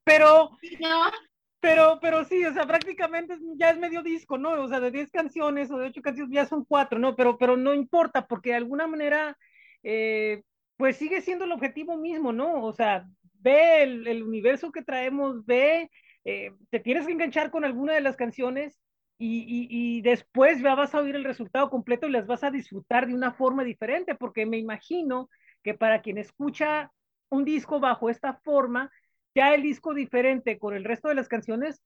pero, 0.06 0.52
¿No? 0.80 1.12
pero, 1.60 2.00
pero 2.02 2.24
sí, 2.24 2.46
o 2.46 2.54
sea, 2.54 2.66
prácticamente 2.66 3.38
ya 3.58 3.72
es 3.72 3.78
medio 3.78 4.02
disco, 4.02 4.38
¿no? 4.38 4.52
O 4.64 4.68
sea, 4.70 4.80
de 4.80 4.92
10 4.92 5.12
canciones 5.12 5.70
o 5.72 5.78
de 5.78 5.88
8 5.88 6.02
canciones 6.02 6.34
ya 6.34 6.46
son 6.46 6.64
4, 6.64 7.00
¿no? 7.00 7.18
Pero, 7.18 7.38
pero 7.38 7.58
no 7.58 7.74
importa, 7.74 8.28
porque 8.28 8.52
de 8.52 8.56
alguna 8.56 8.88
manera, 8.88 9.38
eh, 9.84 10.42
pues 10.78 10.96
sigue 10.96 11.22
siendo 11.22 11.44
el 11.44 11.52
objetivo 11.52 11.98
mismo, 11.98 12.32
¿no? 12.32 12.64
O 12.64 12.72
sea, 12.72 13.06
ve 13.42 13.84
el, 13.84 14.08
el 14.08 14.24
universo 14.24 14.72
que 14.72 14.84
traemos, 14.84 15.46
ve, 15.46 15.90
eh, 16.24 16.54
te 16.70 16.80
tienes 16.80 17.06
que 17.06 17.12
enganchar 17.12 17.52
con 17.52 17.66
alguna 17.66 17.94
de 17.94 18.02
las 18.02 18.16
canciones 18.16 18.80
y, 19.18 19.68
y, 19.70 20.02
después 20.02 20.62
ya 20.62 20.76
vas 20.76 20.94
a 20.94 21.00
oír 21.00 21.16
el 21.16 21.24
resultado 21.24 21.70
completo 21.70 22.08
y 22.08 22.12
las 22.12 22.28
vas 22.28 22.44
a 22.44 22.52
disfrutar 22.52 23.08
de 23.08 23.14
una 23.14 23.34
forma 23.34 23.64
diferente, 23.64 24.16
porque 24.16 24.46
me 24.46 24.58
imagino 24.58 25.30
que 25.64 25.74
para 25.74 26.02
quien 26.02 26.18
escucha 26.18 26.92
un 27.30 27.46
disco 27.46 27.80
bajo 27.80 28.10
esta 28.10 28.36
forma, 28.44 28.92
ya 29.34 29.54
el 29.54 29.62
disco 29.62 29.94
diferente 29.94 30.60
con 30.60 30.76
el 30.76 30.84
resto 30.84 31.08
de 31.08 31.16
las 31.16 31.28
canciones, 31.28 31.82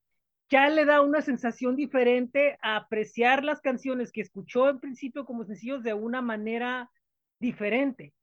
ya 0.49 0.69
le 0.69 0.85
da 0.85 1.01
una 1.01 1.21
sensación 1.21 1.75
diferente 1.75 2.57
a 2.61 2.75
apreciar 2.75 3.43
las 3.43 3.61
canciones 3.61 4.11
que 4.11 4.21
escuchó 4.21 4.69
en 4.69 4.79
principio 4.79 5.25
como 5.25 5.45
sencillos 5.45 5.83
de 5.83 5.93
una 5.93 6.21
manera 6.21 6.89
diferente. 7.39 8.13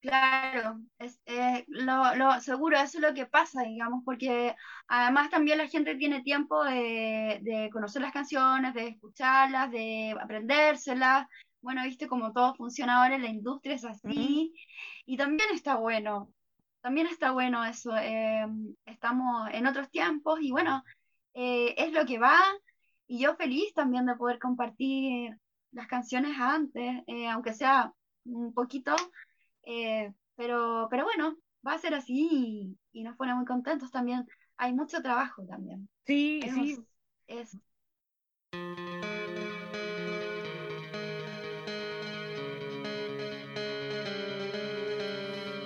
Claro, 0.00 0.80
es, 0.98 1.20
eh, 1.26 1.64
lo, 1.66 2.14
lo, 2.14 2.40
seguro, 2.40 2.76
eso 2.78 2.98
es 2.98 3.02
lo 3.02 3.14
que 3.14 3.26
pasa, 3.26 3.62
digamos, 3.62 4.04
porque 4.04 4.54
además 4.86 5.28
también 5.28 5.58
la 5.58 5.66
gente 5.66 5.96
tiene 5.96 6.22
tiempo 6.22 6.62
de, 6.64 7.40
de, 7.42 7.68
conocer 7.72 8.02
las 8.02 8.12
canciones, 8.12 8.74
de 8.74 8.88
escucharlas, 8.88 9.72
de 9.72 10.16
aprendérselas. 10.20 11.26
Bueno, 11.60 11.82
viste 11.82 12.06
como 12.06 12.32
todo 12.32 12.54
funciona 12.54 13.02
ahora 13.02 13.16
en 13.16 13.22
la 13.22 13.28
industria, 13.28 13.74
es 13.74 13.84
así. 13.84 14.54
Y 15.04 15.16
también 15.16 15.48
está 15.52 15.74
bueno, 15.76 16.32
también 16.80 17.08
está 17.08 17.32
bueno 17.32 17.64
eso. 17.64 17.96
Eh, 17.96 18.46
estamos 18.86 19.48
en 19.52 19.66
otros 19.66 19.90
tiempos 19.90 20.38
y 20.40 20.52
bueno, 20.52 20.84
eh, 21.34 21.74
es 21.76 21.92
lo 21.92 22.06
que 22.06 22.18
va. 22.18 22.38
Y 23.08 23.18
yo 23.20 23.34
feliz 23.36 23.74
también 23.74 24.06
de 24.06 24.14
poder 24.16 24.38
compartir 24.38 25.36
las 25.72 25.86
canciones 25.88 26.36
antes, 26.38 27.02
eh, 27.08 27.28
aunque 27.28 27.52
sea 27.54 27.92
un 28.24 28.54
poquito 28.54 28.94
eh, 29.68 30.14
pero, 30.34 30.88
pero 30.90 31.04
bueno, 31.04 31.36
va 31.66 31.74
a 31.74 31.78
ser 31.78 31.92
así 31.92 32.28
y, 32.32 32.78
y, 33.00 33.02
nos 33.02 33.16
pone 33.16 33.34
muy 33.34 33.44
contentos 33.44 33.90
también. 33.90 34.26
Hay 34.56 34.72
mucho 34.72 35.02
trabajo 35.02 35.44
también. 35.46 35.90
Sí, 36.06 36.40
Hemos, 36.42 36.66
sí. 36.66 36.78
Es... 37.26 37.58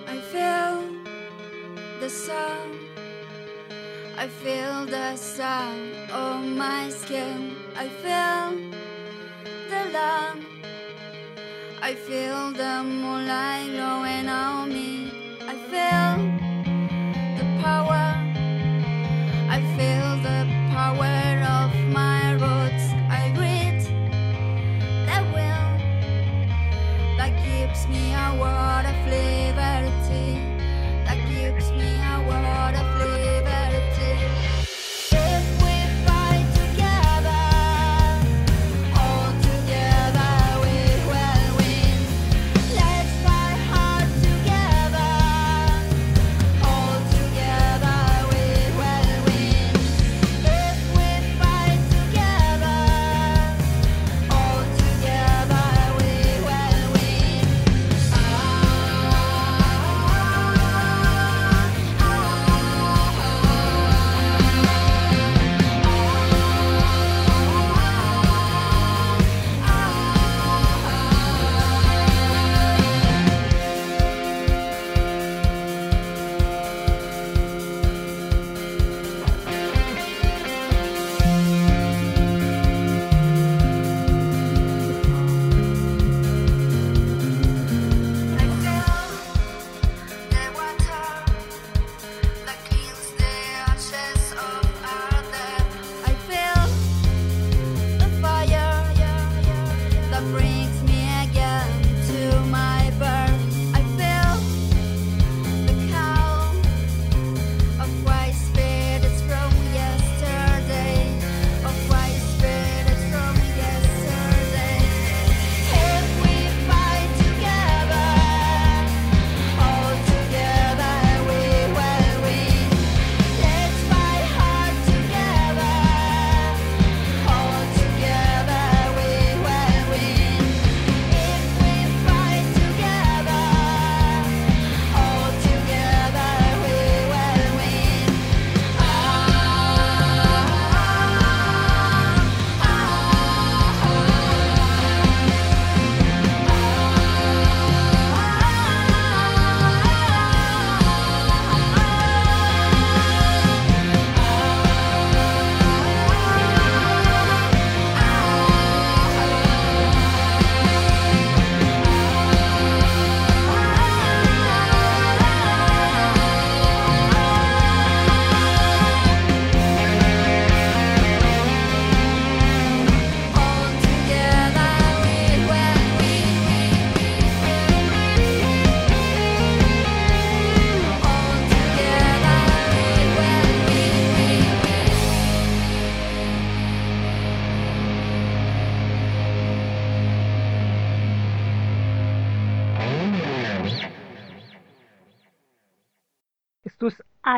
I 0.05 0.19
feel 0.31 1.01
the 2.01 2.09
sun. 2.09 2.79
I 4.17 4.27
feel 4.27 4.85
the 4.85 5.15
sun 5.15 6.09
on 6.11 6.57
my 6.57 6.89
skin. 6.89 7.55
I 7.77 7.87
feel 7.87 8.51
the 9.69 9.91
love. 9.93 10.52
I 11.85 11.95
feel 11.95 12.53
the 12.53 12.81
moonlight 12.81 13.71
glowing 13.73 14.29
on 14.29 14.69
me. 14.69 15.11
I 15.41 15.53
feel 15.69 16.15
the 17.37 17.61
power. 17.61 18.02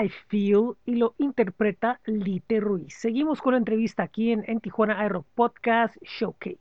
I 0.03 0.09
Feel 0.27 0.75
y 0.85 0.95
lo 0.95 1.15
interpreta 1.17 2.01
Lite 2.05 2.59
Ruiz. 2.59 2.95
Seguimos 2.95 3.41
con 3.41 3.53
la 3.53 3.59
entrevista 3.59 4.03
aquí 4.03 4.31
en, 4.31 4.43
en 4.47 4.59
Tijuana 4.59 4.99
Aero 4.99 5.25
Podcast 5.35 5.95
Showcase. 6.01 6.59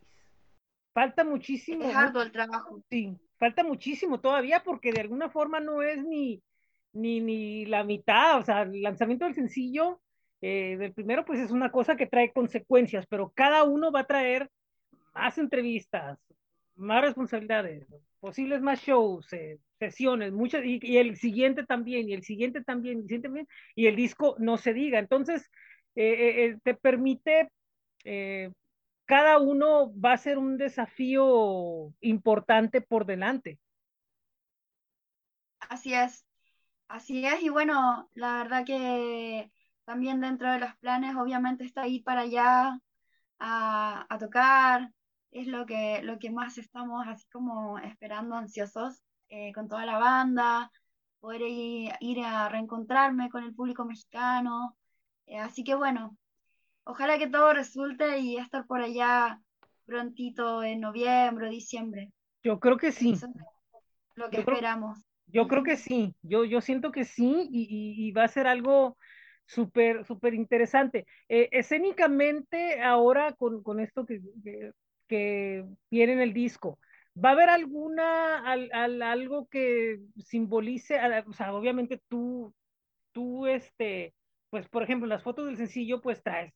Falta 0.92 1.25
muchísimo. 1.25 1.85
Es 1.85 1.97
arduo 1.97 2.23
el 2.23 2.31
trabajo. 2.31 2.81
Sí, 2.88 3.16
falta 3.38 3.64
muchísimo 3.64 4.20
todavía 4.20 4.62
porque 4.62 4.92
de 4.92 5.01
alguna 5.01 5.29
forma 5.29 5.59
no 5.59 5.83
es 5.83 6.05
ni, 6.05 6.40
ni, 6.92 7.20
ni 7.20 7.66
la 7.66 7.83
mitad. 7.83 8.38
O 8.38 8.42
sea, 8.42 8.62
el 8.62 8.81
lanzamiento 8.83 9.25
del 9.25 9.35
sencillo 9.35 10.01
eh, 10.40 10.77
del 10.77 10.92
primero, 10.92 11.25
pues 11.25 11.40
es 11.40 11.51
una 11.51 11.73
cosa 11.73 11.97
que 11.97 12.07
trae 12.07 12.33
consecuencias, 12.33 13.07
pero 13.09 13.33
cada 13.35 13.64
uno 13.64 13.90
va 13.90 14.01
a 14.01 14.07
traer 14.07 14.51
más 15.14 15.38
entrevistas, 15.38 16.18
más 16.77 17.03
responsabilidades, 17.03 17.87
posibles 18.20 18.61
más 18.61 18.81
shows, 18.81 19.33
eh, 19.33 19.59
sesiones, 19.90 20.33
muchas, 20.33 20.64
y, 20.64 20.79
y, 20.83 20.97
el 20.99 21.16
siguiente 21.16 21.64
también, 21.64 22.09
y 22.09 22.14
el 22.14 22.23
siguiente 22.23 22.62
también, 22.62 23.07
y 23.75 23.87
el 23.87 23.97
disco 23.97 24.37
no 24.38 24.57
se 24.57 24.73
diga. 24.73 24.99
Entonces, 24.99 25.51
eh, 25.94 26.44
eh, 26.47 26.59
te 26.62 26.75
permite, 26.75 27.51
eh, 28.05 28.51
cada 29.05 29.38
uno 29.38 29.92
va 30.01 30.12
a 30.12 30.18
ser 30.18 30.38
un 30.38 30.57
desafío 30.59 31.92
importante 32.01 32.81
por 32.81 33.07
delante. 33.07 33.59
Así 35.68 35.94
es, 35.94 36.27
así 36.88 37.27
es, 37.27 37.42
y 37.42 37.49
bueno, 37.49 38.09
la 38.14 38.38
verdad 38.38 38.64
que 38.64 39.51
también 39.85 40.20
dentro 40.20 40.51
de 40.51 40.61
los 40.61 40.75
planes, 40.77 41.16
obviamente 41.16 41.64
está 41.64 41.87
ir 41.87 42.03
para 42.03 42.23
allá 42.23 42.79
a, 43.38 44.07
a 44.09 44.18
tocar, 44.18 44.90
es 45.31 45.47
lo 45.49 45.66
que, 45.66 46.01
lo 46.03 46.18
que 46.18 46.31
más 46.31 46.59
estamos 46.59 47.07
así 47.07 47.27
como 47.31 47.79
esperando 47.79 48.37
ansiosos 48.37 49.03
eh, 49.35 49.53
con 49.53 49.66
toda 49.68 49.85
la 49.85 49.99
banda, 49.99 50.70
poder 51.18 51.42
ir, 51.42 52.20
a 52.25 52.49
reencontrarme 52.49 53.31
con 53.31 53.42
el 53.42 53.53
público 53.53 53.85
mexicano. 53.85 54.77
Eh, 55.27 55.38
así 55.38 55.64
que 55.64 55.75
bueno, 55.75 56.16
ojalá 56.85 57.18
que 57.18 57.27
todo 57.29 57.53
resulte 57.53 58.20
y 58.20 58.37
estar 58.37 58.64
por 58.66 58.81
allá 58.81 59.40
prontito 59.87 60.62
en 60.62 60.81
noviembre, 60.81 61.49
diciembre. 61.51 62.12
Yo 62.44 62.61
creo 62.61 62.77
que 62.77 62.92
sí. 62.92 63.11
Eso 63.12 63.27
es 63.27 63.33
lo 64.14 64.31
que 64.31 64.37
Yo 64.37 64.44
creo- 64.44 64.57
esperamos. 64.57 64.99
Yo 65.27 65.49
creo 65.49 65.64
que 65.64 65.77
sí, 65.77 66.14
yo, 66.23 66.44
yo 66.44 66.61
siento 66.61 66.92
que 66.92 67.05
sí 67.05 67.49
y, 67.51 67.62
y- 67.62 68.07
y 68.09 68.12
va 68.12 68.23
a 68.25 68.29
ser 68.29 68.47
algo 68.47 68.97
súper, 69.47 70.05
súper 70.05 70.33
interesante. 70.35 71.07
Eh, 71.29 71.49
escénicamente, 71.51 72.81
ahora 72.83 73.33
con, 73.33 73.62
con 73.64 73.81
esto 73.81 74.07
que, 74.07 74.20
que, 74.44 74.70
que 75.09 75.64
viene 75.90 76.12
en 76.12 76.20
el 76.20 76.33
disco, 76.35 76.79
¿va 77.22 77.31
a 77.31 77.33
haber 77.33 77.50
alguna, 77.50 78.38
al- 78.50 78.70
al- 78.72 79.03
algo 79.03 79.48
que 79.48 80.00
simbolice, 80.18 80.98
o 81.27 81.33
sea, 81.33 81.55
obviamente 81.55 82.00
tú, 82.09 82.55
tú, 83.12 83.46
este, 83.46 84.14
pues 84.50 84.68
por 84.68 84.83
ejemplo, 84.85 85.07
las 85.09 85.22
fotos 85.22 85.46
del 85.46 85.57
sencillo, 85.57 86.00
pues 86.00 86.22
traes. 86.22 86.55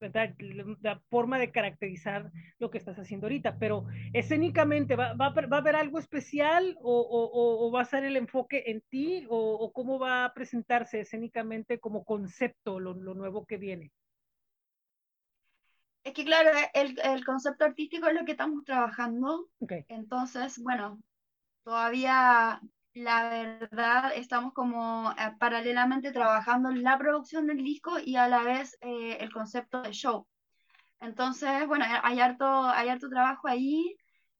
La, 0.00 1.02
forma 1.10 1.38
de 1.38 1.52
caracterizar 1.52 2.30
lo 2.58 2.70
que 2.70 2.78
estás 2.78 2.98
haciendo 2.98 3.26
ahorita, 3.26 3.58
pero 3.58 3.84
escénicamente, 4.14 4.96
¿va, 4.96 5.12
va, 5.14 5.30
va 5.30 5.56
a 5.58 5.60
haber 5.60 5.76
algo 5.76 5.98
especial 5.98 6.74
o- 6.82 7.66
o 7.66 7.70
va 7.72 7.82
a 7.82 7.84
ser 7.84 8.04
el 8.04 8.16
enfoque 8.16 8.64
en 8.66 8.80
ti 8.88 9.26
o, 9.28 9.38
o 9.54 9.72
cómo 9.72 9.98
va 9.98 10.24
a 10.24 10.32
presentarse 10.34 11.00
escénicamente 11.00 11.78
como 11.80 12.04
concepto 12.04 12.80
lo, 12.80 12.94
lo 12.94 13.14
nuevo 13.14 13.44
que 13.46 13.58
viene? 13.58 13.92
Es 16.10 16.14
que 16.14 16.24
claro, 16.24 16.50
el, 16.74 16.98
el 17.04 17.24
concepto 17.24 17.64
artístico 17.64 18.08
es 18.08 18.14
lo 18.14 18.24
que 18.24 18.32
estamos 18.32 18.64
trabajando, 18.64 19.48
entonces, 19.86 20.58
bueno, 20.60 21.00
todavía 21.62 22.60
la 22.94 23.30
verdad 23.30 24.12
estamos 24.16 24.52
como 24.52 25.12
eh, 25.12 25.36
paralelamente 25.38 26.10
trabajando 26.10 26.70
en 26.70 26.82
la 26.82 26.98
producción 26.98 27.46
del 27.46 27.58
disco 27.58 28.00
y 28.04 28.16
a 28.16 28.26
la 28.26 28.42
vez 28.42 28.76
eh, 28.80 29.18
el 29.20 29.32
concepto 29.32 29.82
del 29.82 29.92
show. 29.92 30.26
Entonces, 30.98 31.68
bueno, 31.68 31.84
hay 32.02 32.18
harto, 32.18 32.44
hay 32.64 32.88
harto 32.88 33.08
trabajo 33.08 33.46
ahí. 33.46 33.96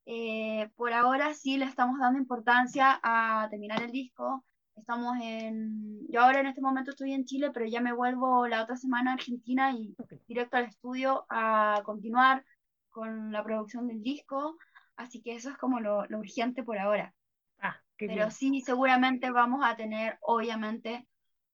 Eh, 0.07 0.71
por 0.75 0.93
ahora 0.93 1.35
sí 1.35 1.57
le 1.57 1.67
estamos 1.67 2.01
dando 2.01 2.19
importancia 2.19 2.99
a 3.01 3.47
terminar 3.49 3.81
el 3.81 3.93
disco. 3.93 4.45
Estamos 4.81 5.17
en, 5.23 6.07
yo 6.09 6.21
ahora 6.23 6.41
en 6.41 6.47
este 6.47 6.61
momento 6.61 6.91
estoy 6.91 7.13
en 7.13 7.25
Chile, 7.25 7.51
pero 7.53 7.67
ya 7.67 7.81
me 7.81 7.93
vuelvo 7.93 8.47
la 8.49 8.63
otra 8.63 8.77
semana 8.77 9.13
a 9.13 9.15
Argentina 9.15 9.73
y 9.73 9.95
ok. 9.99 10.13
directo 10.27 10.57
al 10.57 10.65
estudio 10.67 11.27
a 11.31 11.83
continuar 11.85 12.45
con 12.91 13.33
la 13.33 13.45
producción 13.45 13.87
del 13.89 14.03
disco. 14.03 14.57
Así 14.97 15.23
que 15.23 15.35
eso 15.37 15.51
es 15.51 15.57
como 15.59 15.81
lo, 15.81 16.07
lo 16.07 16.19
urgente 16.19 16.63
por 16.63 16.79
ahora. 16.79 17.15
Ah, 17.61 17.77
qué 17.97 18.07
Pero 18.07 18.17
bien. 18.17 18.31
sí, 18.31 18.61
seguramente 18.63 19.31
vamos 19.31 19.61
a 19.65 19.77
tener, 19.77 20.19
obviamente, 20.23 21.07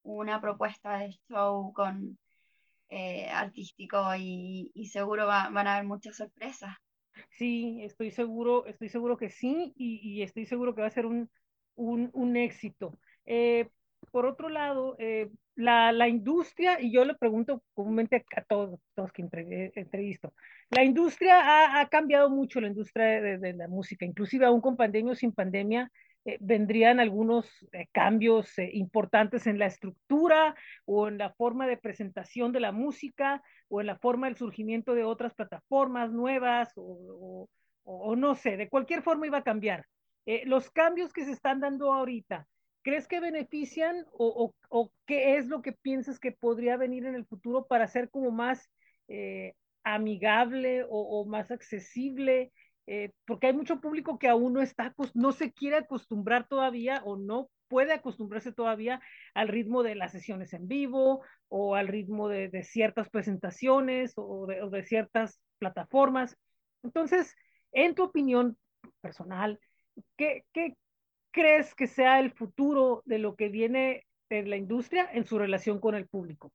una 0.03 0.41
propuesta 0.41 0.99
de 0.99 1.11
show 1.29 1.73
con 1.73 2.19
eh, 2.89 3.29
artístico 3.31 3.99
y, 4.17 4.71
y 4.75 4.87
seguro 4.89 5.27
va- 5.27 5.51
van 5.51 5.67
a 5.67 5.75
haber 5.77 5.87
muchas 5.87 6.17
sorpresas. 6.17 6.77
Sí, 7.31 7.79
estoy 7.83 8.11
seguro, 8.11 8.67
estoy 8.67 8.89
seguro 8.89 9.17
que 9.17 9.31
sí 9.31 9.73
y, 9.77 10.01
y 10.03 10.23
estoy 10.23 10.47
seguro 10.47 10.75
que 10.75 10.81
va 10.81 10.87
a 10.89 10.91
ser 10.91 11.07
un, 11.07 11.31
un, 11.75 12.11
un 12.15 12.37
éxito. 12.37 12.99
Eh, 13.27 13.69
por 14.11 14.25
otro 14.25 14.49
lado, 14.49 14.97
eh, 14.99 15.29
la, 15.57 15.93
la 15.93 16.09
industria, 16.09 16.81
y 16.81 16.93
yo 16.93 17.05
le 17.05 17.15
pregunto 17.15 17.63
comúnmente 17.75 18.25
a 18.37 18.43
todos, 18.45 18.81
todos 18.95 19.13
que 19.13 19.23
entre- 19.23 19.73
entrevisto, 19.75 20.33
la 20.71 20.85
industria 20.85 21.41
ha, 21.41 21.81
ha 21.81 21.89
cambiado 21.89 22.31
mucho, 22.31 22.61
la 22.61 22.69
industria 22.69 23.21
de, 23.21 23.39
de 23.39 23.53
la 23.53 23.69
música, 23.69 24.05
inclusive 24.05 24.47
aún 24.47 24.61
con 24.61 24.77
pandemia 24.77 25.13
o 25.13 25.17
sin 25.17 25.33
pandemia, 25.33 25.91
eh, 26.25 26.39
vendrían 26.41 27.01
algunos 27.01 27.49
eh, 27.73 27.87
cambios 27.93 28.59
eh, 28.59 28.71
importantes 28.73 29.47
en 29.47 29.59
la 29.59 29.67
estructura 29.67 30.55
o 30.85 31.09
en 31.09 31.19
la 31.19 31.31
forma 31.35 31.67
de 31.67 31.77
presentación 31.77 32.53
de 32.53 32.61
la 32.61 32.73
música 32.73 33.43
o 33.69 33.81
en 33.81 33.87
la 33.87 33.97
forma 33.97 34.27
del 34.27 34.37
surgimiento 34.37 34.95
de 34.95 35.05
otras 35.05 35.35
plataformas 35.35 36.11
nuevas 36.13 36.73
o, 36.77 37.49
o, 37.85 38.09
o 38.09 38.17
no 38.17 38.35
sé, 38.35 38.57
de 38.57 38.69
cualquier 38.69 39.03
forma 39.03 39.27
iba 39.27 39.39
a 39.39 39.45
cambiar. 39.45 39.87
Eh, 40.27 40.43
los 40.47 40.71
cambios 40.71 41.13
que 41.13 41.25
se 41.25 41.33
están 41.33 41.61
dando 41.61 41.93
ahorita, 41.93 42.47
¿crees 42.87 43.09
que 43.09 43.19
benefician 43.19 44.07
o, 44.13 44.55
o, 44.69 44.93
qué 45.07 45.39
es 45.39 45.49
lo 45.49 45.61
que 45.61 45.73
piensas 45.73 46.21
que 46.21 46.31
podría 46.31 46.77
venir 46.77 47.05
en 47.05 47.17
el 47.17 47.27
futuro 47.27 47.67
para 47.67 47.89
ser 47.89 48.11
como 48.11 48.31
más 48.31 48.71
eh, 49.09 49.55
amigable 49.83 50.85
o, 50.85 50.91
o, 50.91 51.27
más 51.27 51.51
accesible? 51.51 52.53
Eh, 52.87 53.11
porque 53.25 53.49
hay 53.49 53.55
mucho 53.55 53.81
público 53.81 54.21
que 54.21 54.29
aún 54.29 54.53
no 54.53 54.63
está, 54.63 54.95
no 55.15 55.33
se 55.33 55.53
quiere 55.53 55.79
acostumbrar 55.79 56.47
todavía 56.47 57.03
o 57.05 57.17
no 57.17 57.51
puede 57.67 57.93
acostumbrarse 57.93 58.53
todavía 58.53 59.01
al 59.35 59.49
ritmo 59.49 59.83
de 59.83 59.97
las 59.97 60.13
sesiones 60.13 60.53
en 60.53 60.69
vivo 60.69 61.23
o 61.49 61.75
al 61.75 61.89
ritmo 61.89 62.29
de, 62.29 62.49
de 62.51 62.63
ciertas 62.63 63.11
presentaciones 63.11 64.13
o 64.15 64.47
de, 64.47 64.63
o 64.63 64.71
de, 64.71 64.85
ciertas 64.85 65.41
plataformas. 65.59 66.37
Entonces, 66.85 67.35
en 67.73 67.97
tu 67.97 68.05
opinión 68.05 68.57
personal, 69.01 69.59
¿qué, 70.17 70.45
qué 70.53 70.77
crees 71.37 71.75
que 71.75 71.87
sea 71.87 72.19
el 72.19 72.33
futuro 72.33 73.03
de 73.05 73.19
lo 73.19 73.37
que 73.37 73.51
viene 73.51 74.07
en 74.31 74.49
la 74.49 74.57
industria 74.57 75.07
en 75.13 75.27
su 75.27 75.39
relación 75.39 75.79
con 75.81 75.95
el 75.95 76.09
público? 76.09 76.51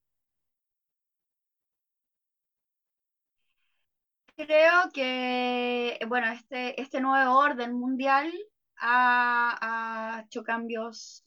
Creo 4.35 4.89
que, 4.91 5.99
bueno, 6.07 6.31
este, 6.31 6.81
este 6.81 6.99
nuevo 6.99 7.37
orden 7.37 7.73
mundial 7.73 8.33
ha, 8.77 10.23
hecho 10.25 10.43
cambios 10.43 11.23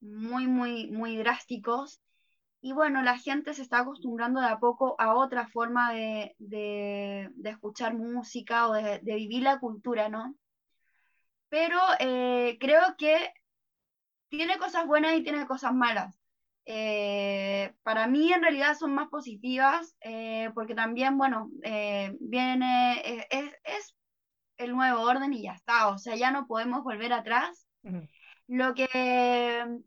muy, 0.00 0.46
muy, 0.46 0.92
muy 0.92 1.16
drásticos. 1.16 2.00
Y 2.60 2.72
bueno, 2.72 3.02
la 3.02 3.18
gente 3.18 3.52
se 3.52 3.62
está 3.62 3.80
acostumbrando 3.80 4.40
de 4.40 4.46
a 4.46 4.60
poco 4.60 4.94
a 5.00 5.16
otra 5.16 5.48
forma 5.48 5.92
de, 5.92 6.36
de, 6.38 7.30
de 7.34 7.50
escuchar 7.50 7.94
música 7.94 8.68
o 8.68 8.74
de, 8.74 9.00
de, 9.00 9.14
vivir 9.16 9.42
la 9.42 9.58
cultura, 9.58 10.08
¿no? 10.08 10.36
Pero 11.50 11.78
eh, 11.98 12.56
creo 12.58 12.80
que 12.96 13.34
tiene 14.30 14.56
cosas 14.58 14.86
buenas 14.86 15.14
y 15.16 15.22
tiene 15.22 15.46
cosas 15.46 15.74
malas. 15.74 16.16
Eh, 16.64 17.74
para 17.82 18.06
mí 18.06 18.32
en 18.32 18.42
realidad 18.42 18.76
son 18.78 18.94
más 18.94 19.08
positivas 19.08 19.96
eh, 20.02 20.50
porque 20.54 20.74
también, 20.74 21.18
bueno, 21.18 21.50
eh, 21.64 22.16
viene, 22.20 23.26
es, 23.28 23.52
es, 23.64 23.96
el 24.56 24.72
nuevo 24.72 25.00
orden 25.02 25.32
y 25.32 25.42
ya 25.42 25.52
está, 25.52 25.88
o 25.88 25.98
sea, 25.98 26.14
ya 26.16 26.30
no 26.30 26.46
podemos 26.46 26.84
volver 26.84 27.12
atrás. 27.12 27.66
Uh 27.82 27.90
-huh. 27.90 28.08
Lo 28.46 28.74
que 28.74 29.80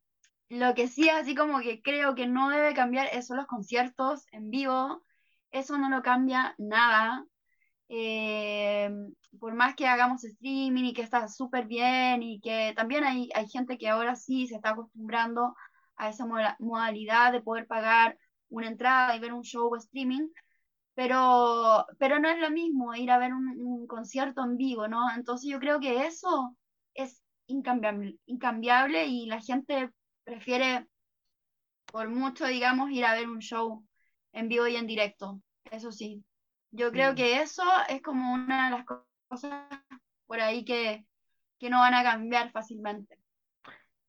lo 0.49 0.73
que 0.75 0.87
sí, 0.87 1.09
así 1.09 1.35
como 1.35 1.59
que 1.61 1.81
creo 1.81 2.15
que 2.15 2.27
no 2.27 2.49
debe 2.49 2.73
cambiar 2.73 3.07
son 3.23 3.37
los 3.37 3.47
conciertos 3.47 4.25
en 4.31 4.49
vivo. 4.49 5.03
Eso 5.51 5.77
no 5.77 5.89
lo 5.89 6.01
cambia 6.01 6.53
nada. 6.57 7.25
Eh, 7.95 8.89
por 9.39 9.53
más 9.53 9.75
que 9.75 9.85
hagamos 9.85 10.23
streaming 10.23 10.85
y 10.85 10.93
que 10.93 11.03
está 11.03 11.27
súper 11.27 11.67
bien 11.67 12.23
y 12.23 12.39
que 12.41 12.73
también 12.75 13.03
hay, 13.03 13.29
hay 13.35 13.47
gente 13.47 13.77
que 13.77 13.87
ahora 13.87 14.15
sí 14.15 14.47
se 14.47 14.55
está 14.55 14.71
acostumbrando 14.71 15.55
a 15.95 16.09
esa 16.09 16.25
modalidad 16.57 17.31
de 17.31 17.43
poder 17.43 17.67
pagar 17.67 18.17
una 18.49 18.67
entrada 18.67 19.15
y 19.15 19.19
ver 19.19 19.31
un 19.31 19.43
show 19.43 19.71
o 19.71 19.75
streaming, 19.77 20.27
pero, 20.95 21.85
pero 21.99 22.19
no 22.19 22.29
es 22.29 22.39
lo 22.39 22.49
mismo 22.49 22.95
ir 22.95 23.11
a 23.11 23.19
ver 23.19 23.31
un, 23.33 23.59
un 23.59 23.85
concierto 23.85 24.43
en 24.43 24.57
vivo, 24.57 24.87
¿no? 24.87 25.01
Entonces 25.15 25.51
yo 25.51 25.59
creo 25.59 25.79
que 25.79 26.07
eso 26.07 26.57
es 26.95 27.21
incambiable, 27.45 28.17
incambiable 28.25 29.05
y 29.05 29.27
la 29.27 29.39
gente 29.39 29.91
prefiere 30.23 30.87
por 31.91 32.09
mucho, 32.09 32.47
digamos, 32.47 32.89
ir 32.91 33.05
a 33.05 33.13
ver 33.13 33.29
un 33.29 33.39
show 33.39 33.85
en 34.31 34.49
vivo 34.49 34.67
y 34.67 34.77
en 34.77 34.87
directo, 34.87 35.41
eso 35.71 35.91
sí. 35.91 36.23
Yo 36.75 36.91
creo 36.91 37.13
que 37.13 37.39
eso 37.39 37.63
es 37.87 38.01
como 38.01 38.33
una 38.33 38.65
de 38.65 38.77
las 38.77 38.85
cosas 39.27 39.53
por 40.25 40.39
ahí 40.39 40.65
que, 40.65 41.05
que 41.59 41.69
no 41.69 41.77
van 41.77 41.93
a 41.93 42.01
cambiar 42.01 42.51
fácilmente. 42.51 43.19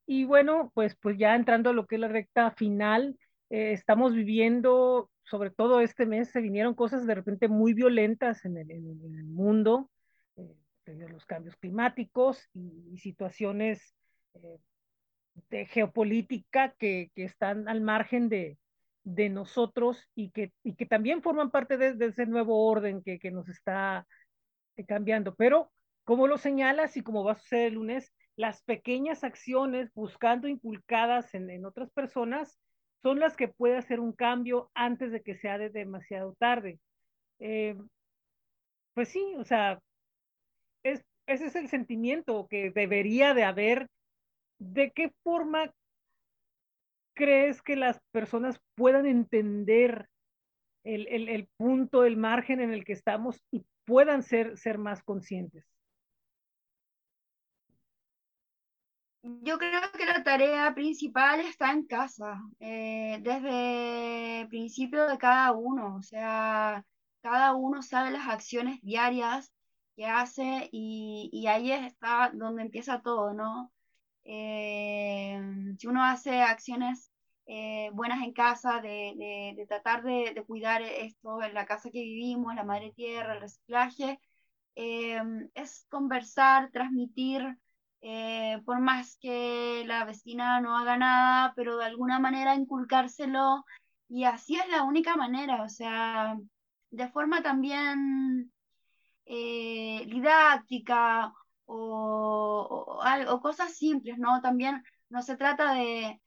Y 0.07 0.25
bueno, 0.25 0.73
pues, 0.75 0.97
pues 0.97 1.19
ya 1.19 1.35
entrando 1.35 1.71
a 1.71 1.73
lo 1.75 1.87
que 1.87 1.97
es 1.97 2.01
la 2.01 2.09
recta 2.09 2.53
final, 2.53 3.19
eh, 3.51 3.73
estamos 3.73 4.15
viviendo, 4.15 5.11
sobre 5.25 5.51
todo 5.51 5.81
este 5.81 6.07
mes, 6.07 6.31
se 6.31 6.41
vinieron 6.41 6.75
cosas 6.75 7.07
de 7.07 7.15
repente 7.15 7.49
muy 7.49 7.75
violentas 7.75 8.47
en 8.47 8.57
el, 8.57 8.71
en 8.71 9.15
el 9.15 9.25
mundo, 9.25 9.91
eh, 10.37 11.07
los 11.11 11.27
cambios 11.27 11.57
climáticos 11.57 12.49
y, 12.55 12.97
situaciones 12.97 13.95
eh, 14.35 14.59
de 15.51 15.67
geopolítica 15.67 16.75
que, 16.79 17.11
que, 17.15 17.25
están 17.25 17.69
al 17.69 17.83
margen 17.83 18.31
de, 18.31 18.57
de 19.05 19.29
nosotros 19.29 20.09
y 20.15 20.31
que, 20.31 20.53
y 20.63 20.75
que 20.75 20.87
también 20.87 21.23
forman 21.23 21.51
parte 21.51 21.77
de, 21.77 22.07
ese 22.07 22.27
nuevo 22.27 22.67
orden 22.67 23.03
que, 23.03 23.19
que 23.19 23.31
nos 23.31 23.49
está 23.49 24.07
cambiando. 24.89 25.35
Pero, 25.35 25.71
como 26.05 26.27
lo 26.27 26.39
señalas 26.39 26.97
y 26.97 27.03
como 27.03 27.25
va 27.25 27.33
a 27.33 27.37
suceder 27.37 27.69
el 27.69 27.75
lunes, 27.75 28.13
las 28.37 28.63
pequeñas 28.63 29.23
acciones 29.25 29.93
buscando 29.95 30.49
inculcadas 30.49 31.35
en, 31.35 31.51
en 31.51 31.65
otras 31.65 31.91
personas 31.91 32.59
son 33.03 33.21
las 33.21 33.37
que 33.37 33.49
puede 33.49 33.77
hacer 33.77 34.01
un 34.01 34.13
cambio 34.13 34.71
antes 34.75 35.13
de 35.13 35.23
que 35.23 35.37
sea 35.37 35.59
de 35.59 35.69
demasiado 35.69 36.35
tarde. 36.39 36.81
Eh, 37.39 37.77
pues 38.95 39.09
sí, 39.11 39.35
o 39.37 39.45
sea, 39.45 39.79
es, 40.83 41.05
ese 41.27 41.47
es 41.47 41.57
el 41.57 41.69
sentimiento 41.69 42.47
que 42.49 42.71
debería 42.71 43.35
de 43.35 43.45
haber. 43.45 43.89
¿De 44.59 44.93
qué 44.93 45.13
forma 45.23 45.71
crees 47.15 47.63
que 47.63 47.77
las 47.77 48.01
personas 48.13 48.61
puedan 48.75 49.07
entender 49.07 50.09
el, 50.85 51.09
el, 51.09 51.49
punto, 51.57 52.05
el 52.05 52.17
margen 52.17 52.61
en 52.61 52.73
el 52.73 52.85
que 52.85 52.93
estamos 52.93 53.41
y 53.51 53.65
puedan 53.85 54.23
ser, 54.23 54.59
ser 54.59 54.79
más 54.79 55.03
conscientes? 55.03 55.65
Yo 59.23 59.59
creo 59.59 59.81
que 59.97 60.05
la 60.05 60.23
tarea 60.23 60.75
principal 60.75 61.41
está 61.41 61.73
en 61.73 61.87
casa, 61.87 62.43
eh, 62.61 63.19
desde 63.23 64.43
el 64.43 64.49
principio 64.49 65.07
de 65.07 65.17
cada 65.17 65.53
uno, 65.53 65.97
o 65.97 66.03
sea, 66.03 66.85
cada 67.23 67.55
uno 67.55 67.81
sabe 67.81 68.11
las 68.11 68.29
acciones 68.29 68.83
diarias 68.83 69.51
que 69.97 70.05
hace 70.05 70.69
y 70.71 71.47
ahí 71.47 71.73
está 71.73 72.31
donde 72.35 72.63
empieza 72.63 73.01
todo, 73.01 73.33
¿no? 73.33 73.73
Eh, 74.25 75.41
si 75.79 75.87
uno 75.87 76.03
hace 76.05 76.43
acciones 76.43 77.11
eh, 77.47 77.91
buenas 77.93 78.23
en 78.23 78.33
casa, 78.33 78.81
de, 78.81 79.15
de, 79.17 79.55
de 79.57 79.67
tratar 79.67 80.03
de, 80.03 80.33
de, 80.35 80.45
cuidar 80.45 80.83
esto 80.83 81.43
en 81.43 81.55
la 81.55 81.67
casa 81.67 81.91
que 81.91 82.01
vivimos, 82.01 82.55
la 82.55 82.65
madre 82.65 82.93
tierra, 82.97 83.35
el 83.35 83.41
reciclaje, 83.41 84.21
es 84.77 85.87
conversar, 85.89 86.71
transmitir 86.73 87.57
eh, 88.07 88.61
por 88.67 88.81
más 88.81 89.17
que 89.19 89.83
la 89.87 90.05
vecina 90.05 90.61
no 90.61 90.77
haga 90.77 90.99
nada, 90.99 91.55
pero 91.57 91.79
de 91.79 91.87
alguna 91.87 92.19
manera 92.19 92.55
inculcárselo 92.55 93.65
y 94.11 94.25
así 94.25 94.57
es 94.57 94.69
la 94.69 94.83
única 94.83 95.17
manera, 95.17 95.63
o 95.63 95.71
sea, 95.71 96.37
de 96.91 97.09
forma 97.09 97.43
también 97.43 98.53
eh, 99.25 100.05
didáctica 100.07 101.33
o, 101.67 103.01
o, 103.29 103.41
cosas 103.41 103.77
simples, 103.77 104.19
¿no? 104.19 104.41
También 104.41 104.83
no 105.09 105.23
se 105.23 105.37
trata 105.37 105.75
de, 105.75 106.21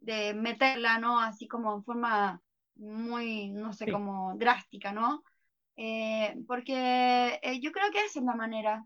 de 0.00 0.34
meterla, 0.34 0.98
¿no? 0.98 1.20
Así 1.20 1.48
como 1.48 1.74
en 1.74 1.84
forma 1.84 2.40
muy, 2.76 3.50
no 3.50 3.72
sé, 3.72 3.90
como 3.90 4.36
drástica, 4.36 4.92
¿no? 4.92 5.22
Eh, 5.76 6.36
porque 6.46 7.40
yo 7.60 7.72
creo 7.72 7.90
que 7.90 8.04
esa 8.04 8.20
es 8.20 8.24
la 8.24 8.34
manera. 8.34 8.84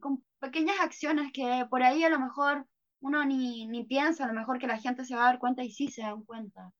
con 0.00 0.24
pequeñas 0.38 0.80
acciones 0.80 1.32
que 1.32 1.66
por 1.70 1.82
ahí 1.82 2.04
a 2.04 2.10
lo 2.10 2.18
mejor 2.18 2.66
uno 3.00 3.24
ni, 3.24 3.66
ni 3.66 3.84
piensa, 3.84 4.24
a 4.24 4.28
lo 4.28 4.34
mejor 4.34 4.58
que 4.58 4.66
la 4.66 4.78
gente 4.78 5.04
se 5.04 5.14
va 5.14 5.22
a 5.22 5.26
dar 5.26 5.38
cuenta 5.38 5.62
y 5.62 5.70
sí 5.70 5.88
se 5.88 6.02
dan 6.02 6.24
cuenta. 6.24 6.72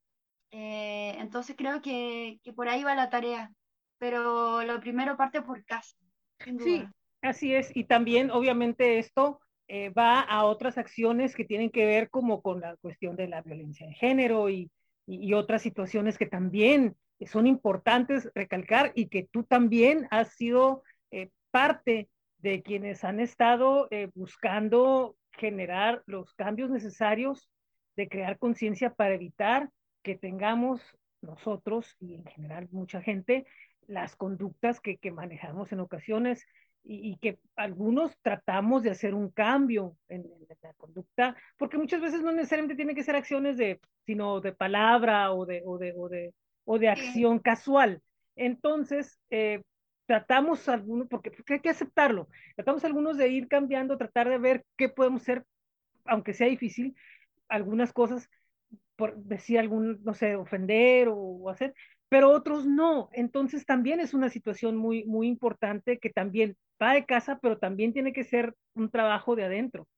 Eh, 0.51 1.15
entonces 1.19 1.57
creo 1.57 1.83
que, 1.83 2.41
que, 2.43 2.53
por 2.53 2.69
ahí 2.69 2.83
va 2.83 2.95
la 2.95 3.11
tarea, 3.11 3.53
pero 3.99 4.63
lo 4.63 4.81
primero 4.81 5.17
parte 5.17 5.43
por 5.43 5.65
casa. 5.65 5.97
Sí, 6.39 6.85
así 7.27 7.55
es. 7.55 7.75
Y 7.75 7.85
también 7.85 8.31
obviamente 8.31 8.99
esto 8.99 9.41
eh, 9.69 9.91
va 9.91 10.21
a 10.21 10.45
otras 10.45 10.79
acciones 10.79 11.35
que 11.35 11.45
tienen 11.45 11.71
que 11.71 11.87
ver 11.87 12.11
como 12.11 12.43
con 12.43 12.61
la 12.61 12.77
cuestión 12.77 13.17
de 13.17 13.29
la 13.29 13.43
violencia 13.43 13.87
de 13.87 13.95
género 13.95 14.49
y, 14.49 14.71
y, 15.07 15.29
y 15.29 15.35
otras 15.35 15.63
situaciones 15.63 16.19
que 16.19 16.27
también 16.27 16.97
son 17.25 17.47
importantes 17.47 18.31
recalcar 18.35 18.93
y 18.95 19.09
que 19.09 19.27
tú 19.31 19.45
también 19.45 20.07
has 20.11 20.35
sido 20.35 20.83
eh, 21.11 21.31
parte 21.51 22.11
de 22.39 22.63
quienes 22.63 23.05
han 23.05 23.21
estado 23.21 23.89
eh, 23.91 24.11
buscando 24.15 25.17
generar 25.33 26.03
los 26.07 26.35
cambios 26.35 26.71
necesarios 26.71 27.49
de 27.97 28.09
crear 28.09 28.39
conciencia 28.39 28.93
para 28.93 29.15
evitar 29.15 29.71
que 30.03 30.17
tengamos 30.17 30.83
nosotros 31.23 31.97
y 31.99 32.15
en 32.15 32.25
general 32.27 32.69
mucha 32.71 33.01
gente 33.01 33.47
las 33.87 34.17
conductas 34.17 34.81
que, 34.81 34.99
que 34.99 35.11
manejamos 35.11 35.73
en 35.73 35.81
ocasiones 35.81 36.45
y, 36.87 37.11
y, 37.11 37.17
que 37.17 37.39
algunos 37.57 38.17
tratamos 38.23 38.83
de 38.83 38.91
hacer 38.91 39.15
un 39.15 39.31
cambio 39.31 39.97
en, 40.09 40.23
en, 40.23 40.47
la 40.63 40.73
conducta, 40.75 41.37
porque 41.59 41.79
muchas 41.79 42.01
veces 42.01 42.23
no 42.23 42.33
necesariamente 42.33 42.77
tiene 42.77 42.95
que 42.95 43.03
ser 43.03 43.17
acciones 43.17 43.57
de, 43.57 43.81
sino 44.05 44.41
de 44.41 44.53
palabra 44.53 45.33
o 45.33 45.47
de, 45.47 45.63
o 45.65 45.79
de, 45.79 45.93
o 45.97 46.09
de, 46.09 46.35
o 46.65 46.79
de 46.79 46.89
acción 46.89 47.39
casual. 47.41 48.03
Entonces, 48.37 49.19
eh, 49.31 49.63
tratamos 50.07 50.69
algunos, 50.69 51.09
porque, 51.09 51.31
porque, 51.31 51.55
hay 51.55 51.61
que 51.61 51.71
aceptarlo, 51.71 52.29
tratamos 52.55 52.85
algunos 52.85 53.17
de 53.17 53.29
ir 53.29 53.49
cambiando, 53.49 53.99
tratar 53.99 54.29
de 54.29 54.39
ver 54.39 54.65
qué 54.77 54.89
podemos 54.89 55.23
hacer, 55.23 55.45
aunque 56.05 56.35
sea 56.35 56.47
difícil, 56.47 56.95
algunas 57.49 57.93
cosas, 57.93 58.29
por 58.97 59.17
decir 59.17 59.59
algún, 59.59 60.03
no 60.05 60.15
sé, 60.15 60.37
ofender 60.37 61.09
o, 61.09 61.17
o 61.17 61.51
hacer, 61.51 61.75
pero 62.09 62.31
otros 62.31 62.67
no. 62.67 63.09
Entonces 63.13 63.67
también 63.67 64.01
es 64.01 64.15
una 64.15 64.29
situación 64.29 64.77
muy, 64.77 65.05
muy 65.05 65.27
importante 65.27 65.99
que 65.99 66.11
también 66.11 66.57
va 66.83 66.95
de 66.95 67.07
casa, 67.07 67.39
pero 67.41 67.59
también 67.59 67.93
tiene 67.93 68.13
que 68.13 68.25
ser 68.25 68.55
un 68.75 68.91
trabajo 68.91 69.37
de 69.37 69.45
adentro. 69.45 69.89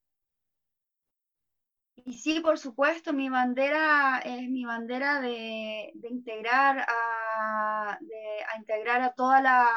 Y 2.05 2.15
sí, 2.15 2.41
por 2.41 2.59
supuesto, 2.59 3.13
mi 3.13 3.29
bandera 3.29 4.21
es 4.25 4.49
mi 4.49 4.65
bandera 4.65 5.21
de, 5.21 5.91
de 5.95 6.09
integrar 6.09 6.87
a, 6.89 7.99
de, 8.01 8.45
a 8.55 8.59
integrar 8.59 9.03
a 9.03 9.13
toda 9.13 9.43
la, 9.43 9.69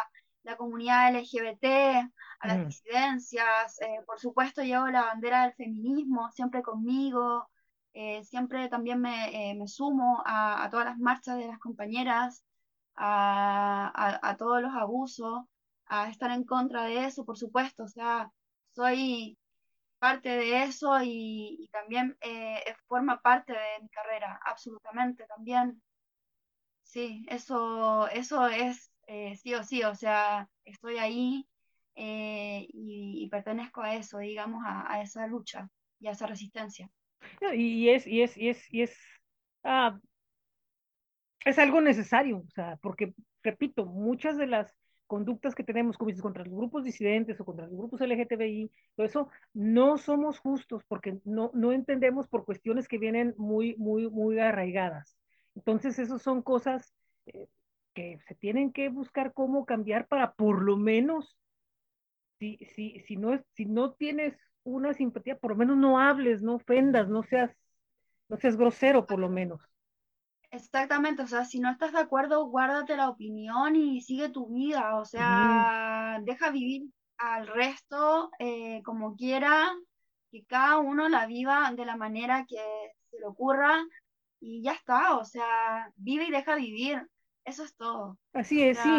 la 0.43 0.55
comunidad 0.55 1.13
LGBT, 1.13 1.65
a 2.39 2.47
las 2.47 2.59
mm. 2.59 2.65
disidencias. 2.67 3.81
Eh, 3.81 4.01
por 4.05 4.19
supuesto, 4.19 4.63
llevo 4.63 4.87
la 4.87 5.03
bandera 5.03 5.43
del 5.43 5.53
feminismo 5.53 6.31
siempre 6.31 6.61
conmigo. 6.61 7.49
Eh, 7.93 8.23
siempre 8.23 8.69
también 8.69 9.01
me, 9.01 9.51
eh, 9.51 9.55
me 9.55 9.67
sumo 9.67 10.21
a, 10.25 10.63
a, 10.63 10.69
todas 10.69 10.85
las 10.85 10.97
marchas 10.97 11.37
de 11.37 11.47
las 11.47 11.59
compañeras, 11.59 12.43
a, 12.95 14.19
a, 14.21 14.37
todos 14.37 14.61
los 14.61 14.73
abusos, 14.73 15.43
a 15.87 16.09
estar 16.09 16.31
en 16.31 16.45
contra 16.45 16.83
de 16.85 17.05
eso, 17.05 17.25
por 17.25 17.37
supuesto. 17.37 17.83
O 17.83 17.87
sea, 17.87 18.31
soy 18.75 19.37
parte 19.99 20.29
de 20.29 20.63
eso 20.63 20.97
y, 21.03 21.69
también 21.71 22.17
forma 22.87 23.21
parte 23.21 23.53
de 23.53 23.81
mi 23.81 23.89
carrera, 23.89 24.39
absolutamente 24.45 25.25
también. 25.27 25.81
Sí, 26.83 27.25
eso, 27.29 28.07
eso 28.09 28.47
es 28.47 28.91
eh, 29.07 29.35
sí 29.35 29.53
o 29.53 29.63
sí, 29.63 29.83
o 29.83 29.95
sea, 29.95 30.49
estoy 30.65 30.97
ahí 30.97 31.47
eh, 31.95 32.65
y, 32.69 33.23
y, 33.25 33.29
pertenezco 33.29 33.81
a 33.81 33.95
eso, 33.95 34.19
digamos, 34.19 34.63
a, 34.65 35.01
esa 35.01 35.27
lucha 35.27 35.69
y 35.99 36.07
a 36.07 36.11
esa 36.11 36.27
resistencia. 36.27 36.89
Y 37.53 37.89
es, 37.89 38.07
y 38.07 38.21
es, 38.21 38.37
y 38.37 38.49
es, 38.49 38.73
y 38.73 38.81
es, 38.83 38.97
ah, 39.63 39.99
es 41.45 41.57
algo 41.59 41.81
necesario, 41.81 42.37
o 42.39 42.51
sea, 42.51 42.77
porque, 42.81 43.13
repito, 43.43 43.85
muchas 43.85 44.37
de 44.37 44.47
las 44.47 44.75
conductas 45.07 45.55
que 45.55 45.63
tenemos, 45.63 45.97
como 45.97 46.09
dices, 46.09 46.21
contra 46.21 46.45
los 46.45 46.53
grupos 46.53 46.83
disidentes 46.85 47.39
o 47.39 47.45
contra 47.45 47.65
los 47.67 47.75
grupos 47.75 47.99
LGTBI, 47.99 48.71
todo 48.95 49.05
eso, 49.05 49.29
no 49.53 49.97
somos 49.97 50.39
justos 50.39 50.83
porque 50.87 51.19
no, 51.25 51.51
no 51.53 51.73
entendemos 51.73 52.27
por 52.27 52.45
cuestiones 52.45 52.87
que 52.87 52.97
vienen 52.97 53.33
muy, 53.37 53.75
muy, 53.77 54.09
muy 54.09 54.39
arraigadas. 54.39 55.17
Entonces, 55.55 55.99
esas 55.99 56.21
son 56.21 56.41
cosas 56.41 56.93
eh, 57.25 57.47
que 57.93 58.19
se 58.27 58.35
tienen 58.35 58.71
que 58.71 58.87
buscar 58.89 59.33
cómo 59.33 59.65
cambiar 59.65 60.07
para 60.07 60.33
por 60.33 60.61
lo 60.63 60.77
menos, 60.77 61.37
si, 62.39 62.57
si, 62.73 62.99
si, 63.01 63.17
no, 63.17 63.43
si 63.53 63.65
no 63.65 63.91
tienes 63.91 64.37
una 64.63 64.93
simpatía, 64.93 65.37
por 65.37 65.51
lo 65.51 65.57
menos 65.57 65.77
no 65.77 65.99
hables, 65.99 66.41
no 66.41 66.55
ofendas, 66.55 67.07
no 67.09 67.23
seas, 67.23 67.51
no 68.29 68.37
seas 68.37 68.57
grosero 68.57 69.05
por 69.05 69.19
lo 69.19 69.29
menos. 69.29 69.61
Exactamente, 70.51 71.23
o 71.23 71.27
sea, 71.27 71.45
si 71.45 71.59
no 71.59 71.71
estás 71.71 71.93
de 71.93 71.99
acuerdo, 71.99 72.45
guárdate 72.45 72.97
la 72.97 73.09
opinión 73.09 73.75
y 73.75 74.01
sigue 74.01 74.29
tu 74.29 74.47
vida, 74.53 74.97
o 74.97 75.05
sea, 75.05 76.19
deja 76.23 76.51
vivir 76.51 76.89
al 77.17 77.47
resto 77.47 78.31
eh, 78.37 78.81
como 78.83 79.15
quiera, 79.15 79.71
que 80.29 80.43
cada 80.43 80.79
uno 80.79 81.07
la 81.07 81.25
viva 81.25 81.71
de 81.73 81.85
la 81.85 81.95
manera 81.95 82.45
que 82.45 82.59
se 83.09 83.19
le 83.19 83.27
ocurra, 83.27 83.81
y 84.41 84.61
ya 84.61 84.73
está, 84.73 85.17
o 85.17 85.23
sea, 85.23 85.89
vive 85.95 86.25
y 86.25 86.31
deja 86.31 86.55
vivir, 86.55 87.07
eso 87.45 87.63
es 87.63 87.73
todo. 87.75 88.17
Así 88.33 88.61
es, 88.61 88.77
sí. 88.77 88.89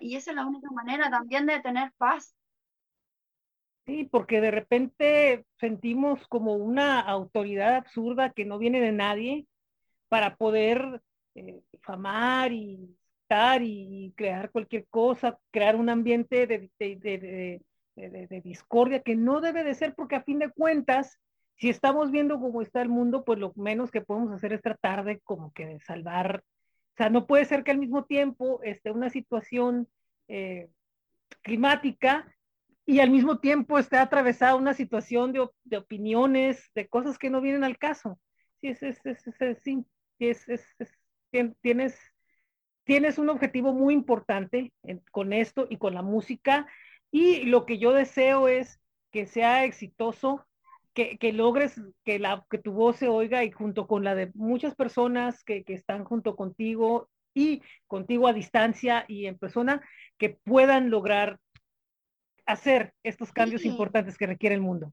y 0.00 0.16
esa 0.16 0.30
es 0.30 0.36
la 0.36 0.46
única 0.46 0.70
manera 0.70 1.10
también 1.10 1.44
de 1.44 1.60
tener 1.60 1.92
paz. 1.98 2.34
Sí, 3.86 4.08
porque 4.10 4.40
de 4.40 4.52
repente 4.52 5.44
sentimos 5.58 6.26
como 6.28 6.54
una 6.54 7.00
autoridad 7.00 7.74
absurda 7.74 8.32
que 8.32 8.44
no 8.44 8.58
viene 8.58 8.80
de 8.80 8.92
nadie 8.92 9.46
para 10.08 10.36
poder 10.36 11.02
eh, 11.34 11.62
famar 11.80 12.52
y 12.52 12.96
estar 13.22 13.62
y 13.62 14.12
crear 14.16 14.50
cualquier 14.50 14.86
cosa, 14.88 15.38
crear 15.50 15.74
un 15.74 15.88
ambiente 15.88 16.46
de, 16.46 16.70
de, 16.78 18.40
discordia 18.44 19.02
que 19.02 19.16
no 19.16 19.40
debe 19.40 19.64
de 19.64 19.74
ser 19.74 19.94
porque 19.94 20.16
a 20.16 20.22
fin 20.22 20.38
de 20.38 20.50
cuentas, 20.50 21.18
si 21.56 21.68
estamos 21.68 22.10
viendo 22.10 22.38
cómo 22.38 22.62
está 22.62 22.82
el 22.82 22.88
mundo, 22.88 23.24
pues 23.24 23.38
lo 23.38 23.52
menos 23.56 23.90
que 23.90 24.00
podemos 24.00 24.32
hacer 24.32 24.52
es 24.52 24.62
tratar 24.62 25.04
de 25.04 25.18
como 25.20 25.52
que 25.52 25.66
de 25.66 25.80
salvar, 25.80 26.44
o 26.94 26.96
sea, 26.96 27.08
no 27.10 27.26
puede 27.26 27.46
ser 27.46 27.64
que 27.64 27.70
al 27.70 27.78
mismo 27.78 28.04
tiempo 28.04 28.60
esté 28.62 28.90
una 28.90 29.10
situación 29.10 29.88
eh, 30.28 30.68
climática 31.42 32.32
y 32.84 33.00
al 33.00 33.10
mismo 33.10 33.38
tiempo 33.38 33.78
esté 33.78 33.96
atravesada 33.96 34.54
una 34.54 34.74
situación 34.74 35.32
de, 35.32 35.48
de, 35.64 35.76
opiniones, 35.76 36.70
de 36.74 36.88
cosas 36.88 37.18
que 37.18 37.30
no 37.30 37.40
vienen 37.40 37.64
al 37.64 37.78
caso. 37.78 38.18
Sí, 38.60 38.68
es, 38.68 38.82
es, 38.82 39.00
es, 39.04 39.62
sí, 39.62 39.84
es, 40.18 40.46
tienes, 41.60 41.98
tienes 42.84 43.18
un 43.18 43.28
objetivo 43.28 43.72
muy 43.72 43.94
importante 43.94 44.72
con 45.10 45.32
esto 45.32 45.66
y 45.70 45.76
con 45.78 45.94
la 45.94 46.02
música 46.02 46.66
y 47.10 47.44
lo 47.44 47.66
que 47.66 47.78
yo 47.78 47.92
deseo 47.92 48.48
es 48.48 48.80
que 49.10 49.26
sea 49.26 49.64
exitoso, 49.64 50.46
que, 50.94 51.18
que 51.18 51.32
logres 51.32 51.80
que, 52.04 52.18
la, 52.18 52.44
que 52.50 52.58
tu 52.58 52.72
voz 52.72 52.96
se 52.96 53.08
oiga 53.08 53.44
y 53.44 53.50
junto 53.50 53.86
con 53.86 54.04
la 54.04 54.14
de 54.14 54.30
muchas 54.34 54.74
personas 54.74 55.44
que, 55.44 55.64
que 55.64 55.74
están 55.74 56.04
junto 56.04 56.36
contigo 56.36 57.08
y 57.34 57.62
contigo 57.86 58.28
a 58.28 58.32
distancia 58.32 59.04
y 59.08 59.26
en 59.26 59.38
persona, 59.38 59.82
que 60.18 60.30
puedan 60.30 60.90
lograr 60.90 61.38
hacer 62.46 62.94
estos 63.02 63.32
cambios 63.32 63.64
importantes 63.64 64.16
que 64.16 64.26
requiere 64.26 64.54
el 64.54 64.60
mundo. 64.60 64.92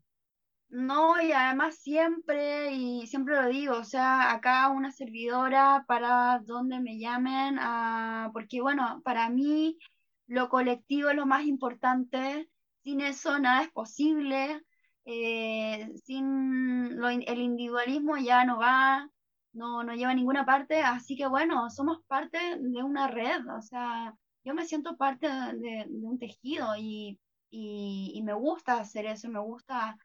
No, 0.70 1.20
y 1.20 1.32
además 1.32 1.78
siempre, 1.78 2.72
y 2.74 3.08
siempre 3.08 3.36
lo 3.36 3.48
digo, 3.50 3.76
o 3.76 3.84
sea, 3.84 4.32
acá 4.32 4.70
una 4.70 4.92
servidora 4.92 5.84
para 5.88 6.40
donde 6.46 6.80
me 6.80 7.00
llamen, 7.00 7.58
ah, 7.60 8.30
porque 8.34 8.62
bueno, 8.62 9.02
para 9.04 9.30
mí 9.30 9.80
lo 10.28 10.48
colectivo 10.48 11.10
es 11.10 11.16
lo 11.16 11.26
más 11.26 11.46
importante, 11.46 12.48
sin 12.84 13.02
eso 13.02 13.40
nada 13.40 13.64
es 13.64 13.72
posible, 13.72 14.62
eh, 15.06 15.92
sin 16.06 17.00
el 17.04 17.40
individualismo 17.40 18.18
ya 18.18 18.46
no 18.46 18.60
va, 18.60 19.10
no, 19.54 19.84
no 19.84 19.96
lleva 19.96 20.12
a 20.12 20.16
ninguna 20.16 20.46
parte, 20.46 20.82
así 20.82 21.18
que 21.18 21.26
bueno, 21.28 21.70
somos 21.72 22.04
parte 22.06 22.38
de 22.60 22.84
una 22.84 23.08
red, 23.08 23.42
o 23.58 23.62
sea, 23.64 24.14
yo 24.44 24.54
me 24.54 24.66
siento 24.66 24.98
parte 24.98 25.28
de, 25.28 25.88
un 25.90 26.20
tejido 26.20 26.76
y, 26.78 27.20
y, 27.52 28.22
me 28.24 28.34
gusta 28.34 28.80
hacer 28.80 29.06
eso, 29.06 29.30
me 29.30 29.40
gusta 29.40 29.98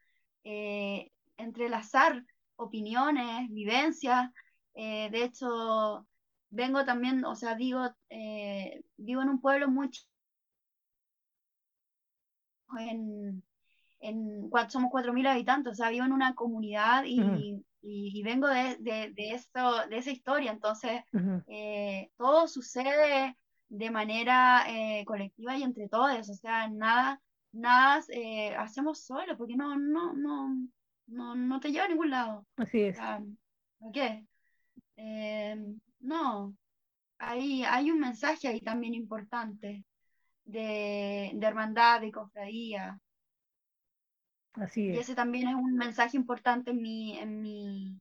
eh, 0.45 1.11
entrelazar 1.36 2.24
opiniones, 2.57 3.51
vivencias. 3.51 4.30
Eh, 4.74 5.11
de 5.11 5.24
hecho, 5.24 6.07
vengo 6.51 6.84
también, 6.84 7.24
o 7.24 7.34
sea, 7.34 7.55
digo, 7.55 7.95
eh, 8.09 8.82
vivo 8.97 9.22
en 9.22 9.28
un 9.28 9.40
pueblo 9.40 9.68
muy 9.68 9.90
en, 12.78 13.42
en 14.01 14.51
somos 14.68 14.90
4.000 14.90 15.26
habitantes, 15.28 15.72
o 15.72 15.76
sea, 15.76 15.90
vivo 15.90 16.05
en 16.05 16.12
una 16.12 16.34
comunidad 16.34 17.05
y, 17.05 17.64
y, 17.82 18.22
vengo 18.22 18.49
de, 18.49 18.76
de, 18.80 19.12
de, 19.12 19.40
de 19.90 19.97
esa 19.97 20.11
historia, 20.11 20.51
entonces 20.51 21.03
todo 22.16 22.49
sucede 22.49 23.36
de 23.68 23.90
manera 23.90 24.66
colectiva 25.07 25.57
y 25.57 25.62
entre 25.62 25.88
todos, 25.88 26.28
o 26.28 26.34
sea, 26.34 26.68
nada 26.68 27.20
nada 27.55 28.02
eh, 28.09 28.55
hacemos 28.57 29.00
solo, 29.05 29.36
porque 29.36 29.57
no, 29.57 29.76
no, 29.76 30.12
no, 30.12 30.57
no, 31.07 31.34
no 31.34 31.61
te 31.61 31.70
lleva 31.70 31.84
a 31.84 31.88
ningún 31.88 32.11
lado. 32.11 32.46
Así 32.57 32.82
es. 32.82 32.98
qué? 33.92 34.26
Em, 34.96 35.80
no, 36.00 36.57
hay, 37.18 37.64
hay 37.64 37.90
un 37.90 38.00
mensaje 38.00 38.48
ahí 38.48 38.61
también 38.61 38.94
importante 38.94 39.84
de, 40.44 41.30
de 41.34 41.46
hermandad, 41.46 42.00
de 42.00 42.12
cofradía. 42.12 43.00
Así 44.55 44.88
es. 44.88 44.96
Y 44.96 44.98
ese 45.00 45.14
también 45.14 45.48
es 45.48 45.55
un 45.55 45.74
mensaje 45.74 46.16
importante 46.16 46.70
en 46.70 46.80
mi, 46.80 47.18
en 47.18 47.40
mi, 47.40 48.00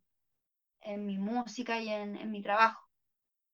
en 0.82 1.06
mi 1.06 1.18
música 1.18 1.80
y 1.80 1.89
en, 1.89 2.16
en 2.16 2.32
mi 2.32 2.41
trabajo. 2.41 2.88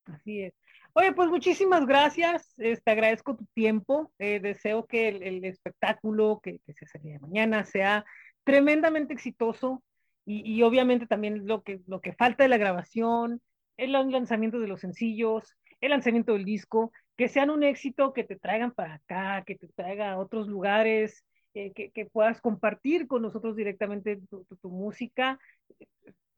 Así 0.05 0.41
es. 0.41 0.53
Oye, 0.93 1.13
pues 1.13 1.29
muchísimas 1.29 1.85
gracias, 1.85 2.53
te 2.55 2.71
este, 2.71 2.91
agradezco 2.91 3.35
tu 3.35 3.45
tiempo, 3.53 4.11
eh, 4.17 4.39
deseo 4.39 4.85
que 4.85 5.09
el, 5.09 5.45
espectáculo 5.45 6.39
que, 6.41 6.59
se 6.65 6.85
hace 6.85 7.19
mañana 7.19 7.63
sea 7.63 8.05
tremendamente 8.43 9.13
exitoso 9.13 9.83
y, 10.25 10.61
obviamente 10.61 11.07
también 11.07 11.47
lo 11.47 11.63
que, 11.63 11.81
lo 11.87 12.01
que 12.01 12.13
falta 12.13 12.43
de 12.43 12.49
la 12.49 12.57
grabación, 12.57 13.41
el 13.77 13.93
lanzamiento 13.93 14.59
de 14.59 14.67
los 14.67 14.81
sencillos, 14.81 15.55
el 15.81 15.91
lanzamiento 15.91 16.33
del 16.33 16.45
disco, 16.45 16.91
que 17.17 17.29
sean 17.29 17.49
un 17.49 17.63
éxito, 17.63 18.13
que 18.13 18.23
te 18.23 18.35
traigan 18.35 18.71
para 18.71 18.95
acá, 18.95 19.43
que 19.45 19.55
te 19.55 19.67
traiga 19.69 20.11
a 20.11 20.19
otros 20.19 20.47
lugares, 20.47 21.23
eh, 21.55 21.71
que, 21.73 22.05
puedas 22.05 22.41
compartir 22.41 23.07
con 23.07 23.23
nosotros 23.23 23.55
directamente 23.55 24.19
tu, 24.29 24.69
música. 24.69 25.39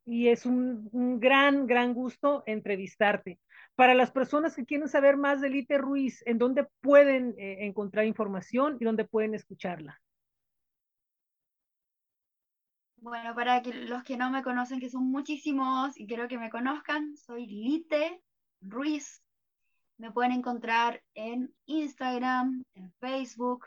Y 0.05 0.29
es 0.29 0.45
un, 0.45 0.89
un 0.93 1.19
gran, 1.19 1.67
gran 1.67 1.93
gusto 1.93 2.43
entrevistarte. 2.45 3.39
Para 3.75 3.93
las 3.93 4.11
personas 4.11 4.55
que 4.55 4.65
quieren 4.65 4.89
saber 4.89 5.17
más 5.17 5.41
de 5.41 5.49
Lite 5.49 5.77
Ruiz, 5.77 6.21
¿en 6.25 6.37
dónde 6.37 6.67
pueden 6.81 7.33
eh, 7.37 7.65
encontrar 7.65 8.05
información 8.05 8.77
y 8.79 8.85
dónde 8.85 9.05
pueden 9.05 9.33
escucharla? 9.33 9.99
Bueno, 12.97 13.33
para 13.33 13.63
que 13.63 13.73
los 13.73 14.03
que 14.03 14.15
no 14.15 14.29
me 14.29 14.43
conocen, 14.43 14.79
que 14.79 14.89
son 14.91 15.09
muchísimos 15.09 15.99
y 15.99 16.05
quiero 16.05 16.27
que 16.27 16.37
me 16.37 16.51
conozcan, 16.51 17.17
soy 17.17 17.47
Lite 17.47 18.21
Ruiz. 18.61 19.23
Me 19.97 20.11
pueden 20.11 20.33
encontrar 20.33 21.01
en 21.15 21.51
Instagram, 21.65 22.63
en 22.75 22.91
Facebook, 22.99 23.65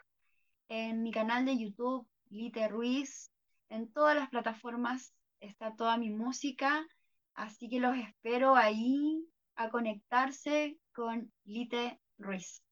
en 0.69 1.03
mi 1.03 1.11
canal 1.11 1.45
de 1.45 1.59
YouTube, 1.59 2.07
Lite 2.31 2.69
Ruiz. 2.69 3.33
En 3.71 3.93
todas 3.93 4.15
las 4.15 4.31
plataformas 4.31 5.13
está 5.41 5.75
toda 5.75 5.97
mi 5.97 6.11
música, 6.11 6.87
así 7.35 7.69
que 7.69 7.81
los 7.81 7.97
espero 7.97 8.55
ahí 8.55 9.27
a 9.57 9.71
conectarse 9.71 10.79
con 10.93 11.33
Lite 11.45 12.01
Ruiz 12.19 12.63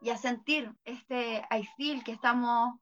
y 0.00 0.10
a 0.10 0.16
sentir 0.16 0.72
este 0.84 1.44
I 1.50 1.66
Feel 1.76 2.04
que 2.04 2.12
estamos 2.12 2.78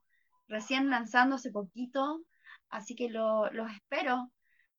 recién 0.49 0.91
lanzando 0.91 1.37
hace 1.37 1.51
poquito. 1.51 2.23
Así 2.69 2.95
que 2.95 3.09
los 3.09 3.71
espero 3.73 4.31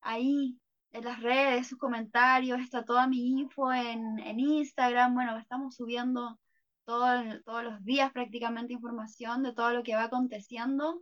ahí 0.02 0.60
en 0.92 1.04
las 1.04 1.22
redes, 1.22 1.68
sus 1.68 1.78
comentarios, 1.78 2.60
está 2.60 2.84
toda 2.84 3.08
mi 3.08 3.40
info 3.40 3.72
en, 3.72 4.40
Instagram. 4.40 5.14
Bueno, 5.14 5.38
estamos 5.38 5.76
subiendo 5.76 6.40
todos 6.86 7.26
los 7.46 7.84
días 7.84 8.12
prácticamente 8.12 8.74
información 8.74 9.44
de 9.44 9.54
todo 9.54 9.72
lo 9.72 9.84
que 9.84 9.96
va 9.96 10.04
aconteciendo. 10.04 11.02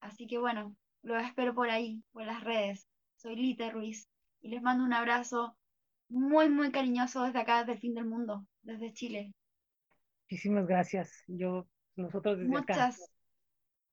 Así 0.00 0.26
que 0.26 0.38
bueno, 0.38 0.76
los 1.02 1.22
espero 1.22 1.54
por 1.54 1.70
ahí, 1.70 2.02
por 2.12 2.24
las 2.24 2.42
redes. 2.44 2.88
Soy 3.16 3.36
Lite 3.36 3.70
Ruiz 3.70 4.08
y 4.40 4.48
les 4.48 4.62
mando 4.62 4.84
un 4.84 4.92
abrazo 4.92 5.56
muy, 6.14 6.48
muy 6.48 6.70
cariñoso 6.70 7.24
desde 7.24 7.40
acá, 7.40 7.60
desde 7.60 7.72
el 7.72 7.78
fin 7.78 7.94
del 7.94 8.06
mundo, 8.06 8.46
desde 8.62 8.92
Chile. 8.92 9.34
Muchísimas 10.24 10.66
gracias. 10.66 11.24
Yo, 11.26 11.66
nosotros 11.96 12.38
desde 12.38 12.50
muchas, 12.50 12.96
acá. 12.96 13.12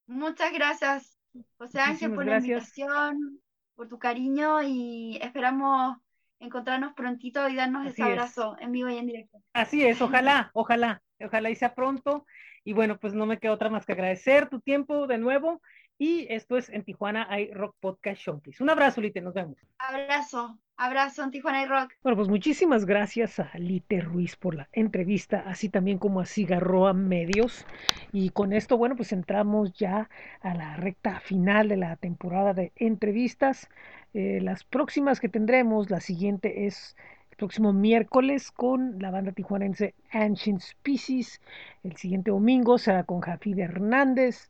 Muchas 0.05 0.53
gracias, 0.53 1.17
José 1.57 1.79
Ángel, 1.79 2.13
por 2.13 2.25
la 2.25 2.37
invitación, 2.37 3.41
por 3.75 3.87
tu 3.87 3.97
cariño 3.97 4.61
y 4.61 5.17
esperamos 5.21 5.97
encontrarnos 6.39 6.93
prontito 6.93 7.47
y 7.49 7.55
darnos 7.55 7.87
ese 7.87 8.03
abrazo 8.03 8.55
en 8.59 8.71
vivo 8.71 8.89
y 8.89 8.97
en 8.97 9.07
directo. 9.07 9.39
Así 9.53 9.83
es, 9.83 9.99
ojalá, 10.01 10.51
ojalá, 10.53 11.01
ojalá 11.19 11.49
y 11.49 11.55
sea 11.55 11.73
pronto. 11.73 12.25
Y 12.63 12.73
bueno, 12.73 12.99
pues 12.99 13.15
no 13.15 13.25
me 13.25 13.39
queda 13.39 13.53
otra 13.53 13.69
más 13.71 13.85
que 13.85 13.93
agradecer 13.93 14.47
tu 14.47 14.61
tiempo 14.61 15.07
de 15.07 15.17
nuevo. 15.17 15.61
Y 15.97 16.25
esto 16.29 16.57
es 16.57 16.69
en 16.69 16.83
Tijuana 16.83 17.27
hay 17.29 17.51
Rock 17.51 17.75
Podcast 17.79 18.21
Showcase. 18.21 18.63
Un 18.63 18.69
abrazo, 18.69 19.01
Lite, 19.01 19.21
nos 19.21 19.33
vemos. 19.33 19.57
Abrazo. 19.79 20.59
Abrazo 20.83 21.21
en 21.23 21.29
Tijuana 21.29 21.61
y 21.61 21.67
Rock. 21.67 21.93
Bueno, 22.01 22.15
pues 22.15 22.27
muchísimas 22.27 22.85
gracias 22.85 23.39
a 23.39 23.51
Lite 23.55 24.01
Ruiz 24.01 24.35
por 24.35 24.55
la 24.55 24.67
entrevista, 24.71 25.43
así 25.45 25.69
también 25.69 25.99
como 25.99 26.21
a 26.21 26.25
Cigarroa 26.25 26.93
Medios. 26.93 27.67
Y 28.11 28.31
con 28.31 28.51
esto, 28.51 28.79
bueno, 28.79 28.95
pues 28.95 29.11
entramos 29.11 29.73
ya 29.73 30.09
a 30.41 30.55
la 30.55 30.77
recta 30.77 31.19
final 31.19 31.67
de 31.67 31.77
la 31.77 31.97
temporada 31.97 32.55
de 32.55 32.71
entrevistas. 32.77 33.69
Eh, 34.15 34.39
las 34.41 34.63
próximas 34.63 35.19
que 35.19 35.29
tendremos, 35.29 35.91
la 35.91 35.99
siguiente 35.99 36.65
es 36.65 36.95
el 37.29 37.37
próximo 37.37 37.73
miércoles 37.73 38.49
con 38.49 38.97
la 38.97 39.11
banda 39.11 39.33
tijuanense 39.33 39.93
Ancient 40.11 40.61
Species. 40.61 41.41
El 41.83 41.95
siguiente 41.95 42.31
domingo 42.31 42.79
será 42.79 43.03
con 43.03 43.21
Jafid 43.21 43.59
Hernández. 43.59 44.49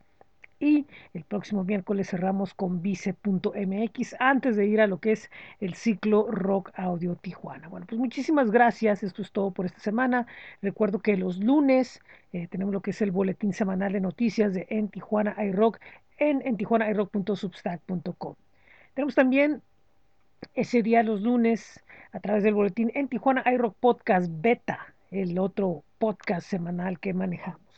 Y 0.61 0.85
el 1.15 1.23
próximo 1.23 1.63
miércoles 1.63 2.11
cerramos 2.11 2.53
con 2.53 2.81
vice.mx 2.83 4.15
antes 4.19 4.55
de 4.55 4.67
ir 4.67 4.79
a 4.79 4.87
lo 4.87 4.99
que 4.99 5.13
es 5.13 5.31
el 5.59 5.73
ciclo 5.73 6.27
Rock 6.29 6.71
Audio 6.75 7.15
Tijuana. 7.15 7.67
Bueno, 7.67 7.87
pues 7.89 7.99
muchísimas 7.99 8.51
gracias, 8.51 9.01
esto 9.01 9.23
es 9.23 9.31
todo 9.31 9.51
por 9.51 9.65
esta 9.65 9.79
semana. 9.79 10.27
Recuerdo 10.61 10.99
que 10.99 11.17
los 11.17 11.39
lunes 11.39 11.99
eh, 12.31 12.47
tenemos 12.47 12.73
lo 12.73 12.81
que 12.81 12.91
es 12.91 13.01
el 13.01 13.11
boletín 13.11 13.53
semanal 13.53 13.91
de 13.91 14.01
noticias 14.01 14.53
de 14.53 14.67
En 14.69 14.89
Tijuana 14.89 15.35
iRock 15.43 15.79
en, 16.17 16.43
en 16.45 16.55
tijuanairock.substack.com. 16.57 18.35
Tenemos 18.93 19.15
también 19.15 19.63
ese 20.53 20.83
día 20.83 21.01
los 21.01 21.21
lunes 21.21 21.83
a 22.11 22.19
través 22.19 22.43
del 22.43 22.53
boletín 22.53 22.91
en 22.93 23.07
Tijuana 23.07 23.43
iRock 23.51 23.75
Podcast 23.79 24.29
Beta, 24.31 24.93
el 25.09 25.39
otro 25.39 25.83
podcast 25.97 26.47
semanal 26.47 26.99
que 26.99 27.13
manejamos. 27.13 27.70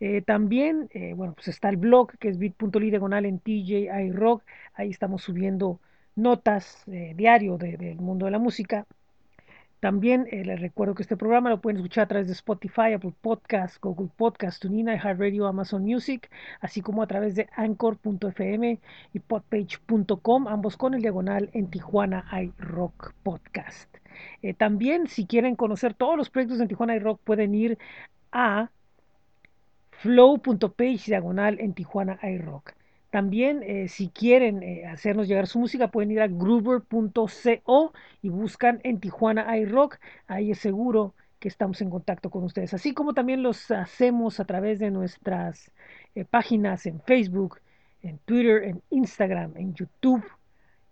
Eh, 0.00 0.22
también, 0.22 0.88
eh, 0.94 1.12
bueno, 1.14 1.34
pues 1.34 1.48
está 1.48 1.68
el 1.68 1.76
blog 1.76 2.16
que 2.18 2.28
es 2.28 2.38
bit.ly 2.38 2.90
diagonal 2.90 3.26
en 3.26 3.38
TJ 3.38 3.90
iRock. 4.06 4.42
Ahí 4.74 4.88
estamos 4.90 5.22
subiendo 5.22 5.78
notas 6.16 6.82
eh, 6.88 7.12
diario 7.16 7.58
de, 7.58 7.76
del 7.76 7.98
mundo 7.98 8.24
de 8.24 8.32
la 8.32 8.38
música. 8.38 8.86
También 9.80 10.26
les 10.30 10.60
recuerdo 10.60 10.94
que 10.94 11.02
este 11.02 11.16
programa 11.16 11.48
lo 11.48 11.60
pueden 11.62 11.78
escuchar 11.78 12.04
a 12.04 12.08
través 12.08 12.26
de 12.26 12.34
Spotify, 12.34 12.92
Apple 12.94 13.14
Podcasts, 13.18 13.80
Google 13.80 14.10
Podcasts, 14.14 14.60
TuneIn, 14.60 14.88
iHeartRadio, 14.88 15.46
Amazon 15.46 15.84
Music, 15.84 16.30
así 16.60 16.82
como 16.82 17.02
a 17.02 17.06
través 17.06 17.34
de 17.34 17.48
Anchor.fm 17.56 18.78
y 19.14 19.18
Podpage.com, 19.20 20.48
ambos 20.48 20.76
con 20.76 20.92
el 20.92 21.00
diagonal 21.00 21.48
en 21.54 21.70
Tijuana 21.70 22.26
iRock 22.42 23.14
Podcast. 23.22 23.96
También, 24.58 25.06
si 25.06 25.26
quieren 25.26 25.56
conocer 25.56 25.94
todos 25.94 26.18
los 26.18 26.28
proyectos 26.28 26.58
de 26.58 26.66
Tijuana 26.66 26.96
iRock, 26.96 27.18
pueden 27.22 27.54
ir 27.54 27.78
a 28.32 28.70
flow.page 30.00 31.04
diagonal 31.06 31.60
en 31.60 31.74
Tijuana 31.74 32.18
iRock. 32.22 32.72
También, 33.10 33.62
eh, 33.62 33.88
si 33.88 34.08
quieren 34.08 34.62
eh, 34.62 34.86
hacernos 34.86 35.28
llegar 35.28 35.46
su 35.46 35.58
música, 35.58 35.88
pueden 35.88 36.10
ir 36.10 36.20
a 36.22 36.28
groover.co 36.28 37.92
y 38.22 38.28
buscan 38.28 38.80
en 38.84 39.00
Tijuana 39.00 39.58
iRock. 39.58 39.98
Ahí 40.26 40.52
es 40.52 40.58
seguro 40.58 41.14
que 41.38 41.48
estamos 41.48 41.80
en 41.82 41.90
contacto 41.90 42.30
con 42.30 42.44
ustedes. 42.44 42.72
Así 42.72 42.94
como 42.94 43.12
también 43.12 43.42
los 43.42 43.70
hacemos 43.70 44.40
a 44.40 44.44
través 44.44 44.78
de 44.78 44.90
nuestras 44.90 45.70
eh, 46.14 46.24
páginas 46.24 46.86
en 46.86 47.00
Facebook, 47.02 47.58
en 48.02 48.18
Twitter, 48.18 48.64
en 48.64 48.82
Instagram, 48.90 49.52
en 49.56 49.74
YouTube. 49.74 50.24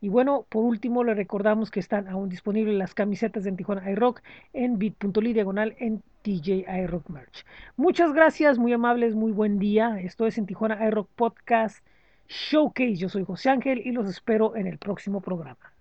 Y 0.01 0.09
bueno, 0.09 0.47
por 0.49 0.65
último, 0.65 1.03
le 1.03 1.15
recordamos 1.15 1.71
que 1.71 1.81
están 1.81 2.09
aún 2.09 2.29
disponibles 2.29 2.77
las 2.77 2.95
camisetas 2.95 3.45
de 3.45 3.53
Tijuana 3.53 3.91
iRock 3.91 4.23
en 4.53 4.79
bit.ly 4.79 5.33
diagonal 5.33 5.75
en 5.79 6.03
TJ 6.23 6.67
iRock 6.85 7.09
Merch. 7.11 7.45
Muchas 7.77 8.13
gracias, 8.13 8.59
muy 8.59 8.73
amables, 8.73 9.15
muy 9.15 9.33
buen 9.33 9.59
día. 9.59 9.99
Esto 10.01 10.27
es 10.27 10.39
en 10.39 10.47
Tijuana 10.47 10.87
iRock 10.87 11.09
Podcast 11.17 11.85
Showcase. 12.29 12.97
Yo 12.97 13.09
soy 13.09 13.25
José 13.25 13.51
Ángel 13.51 13.83
y 13.85 13.93
los 13.93 14.09
espero 14.09 14.55
en 14.55 14.67
el 14.67 14.79
próximo 14.79 15.21
programa. 15.21 15.78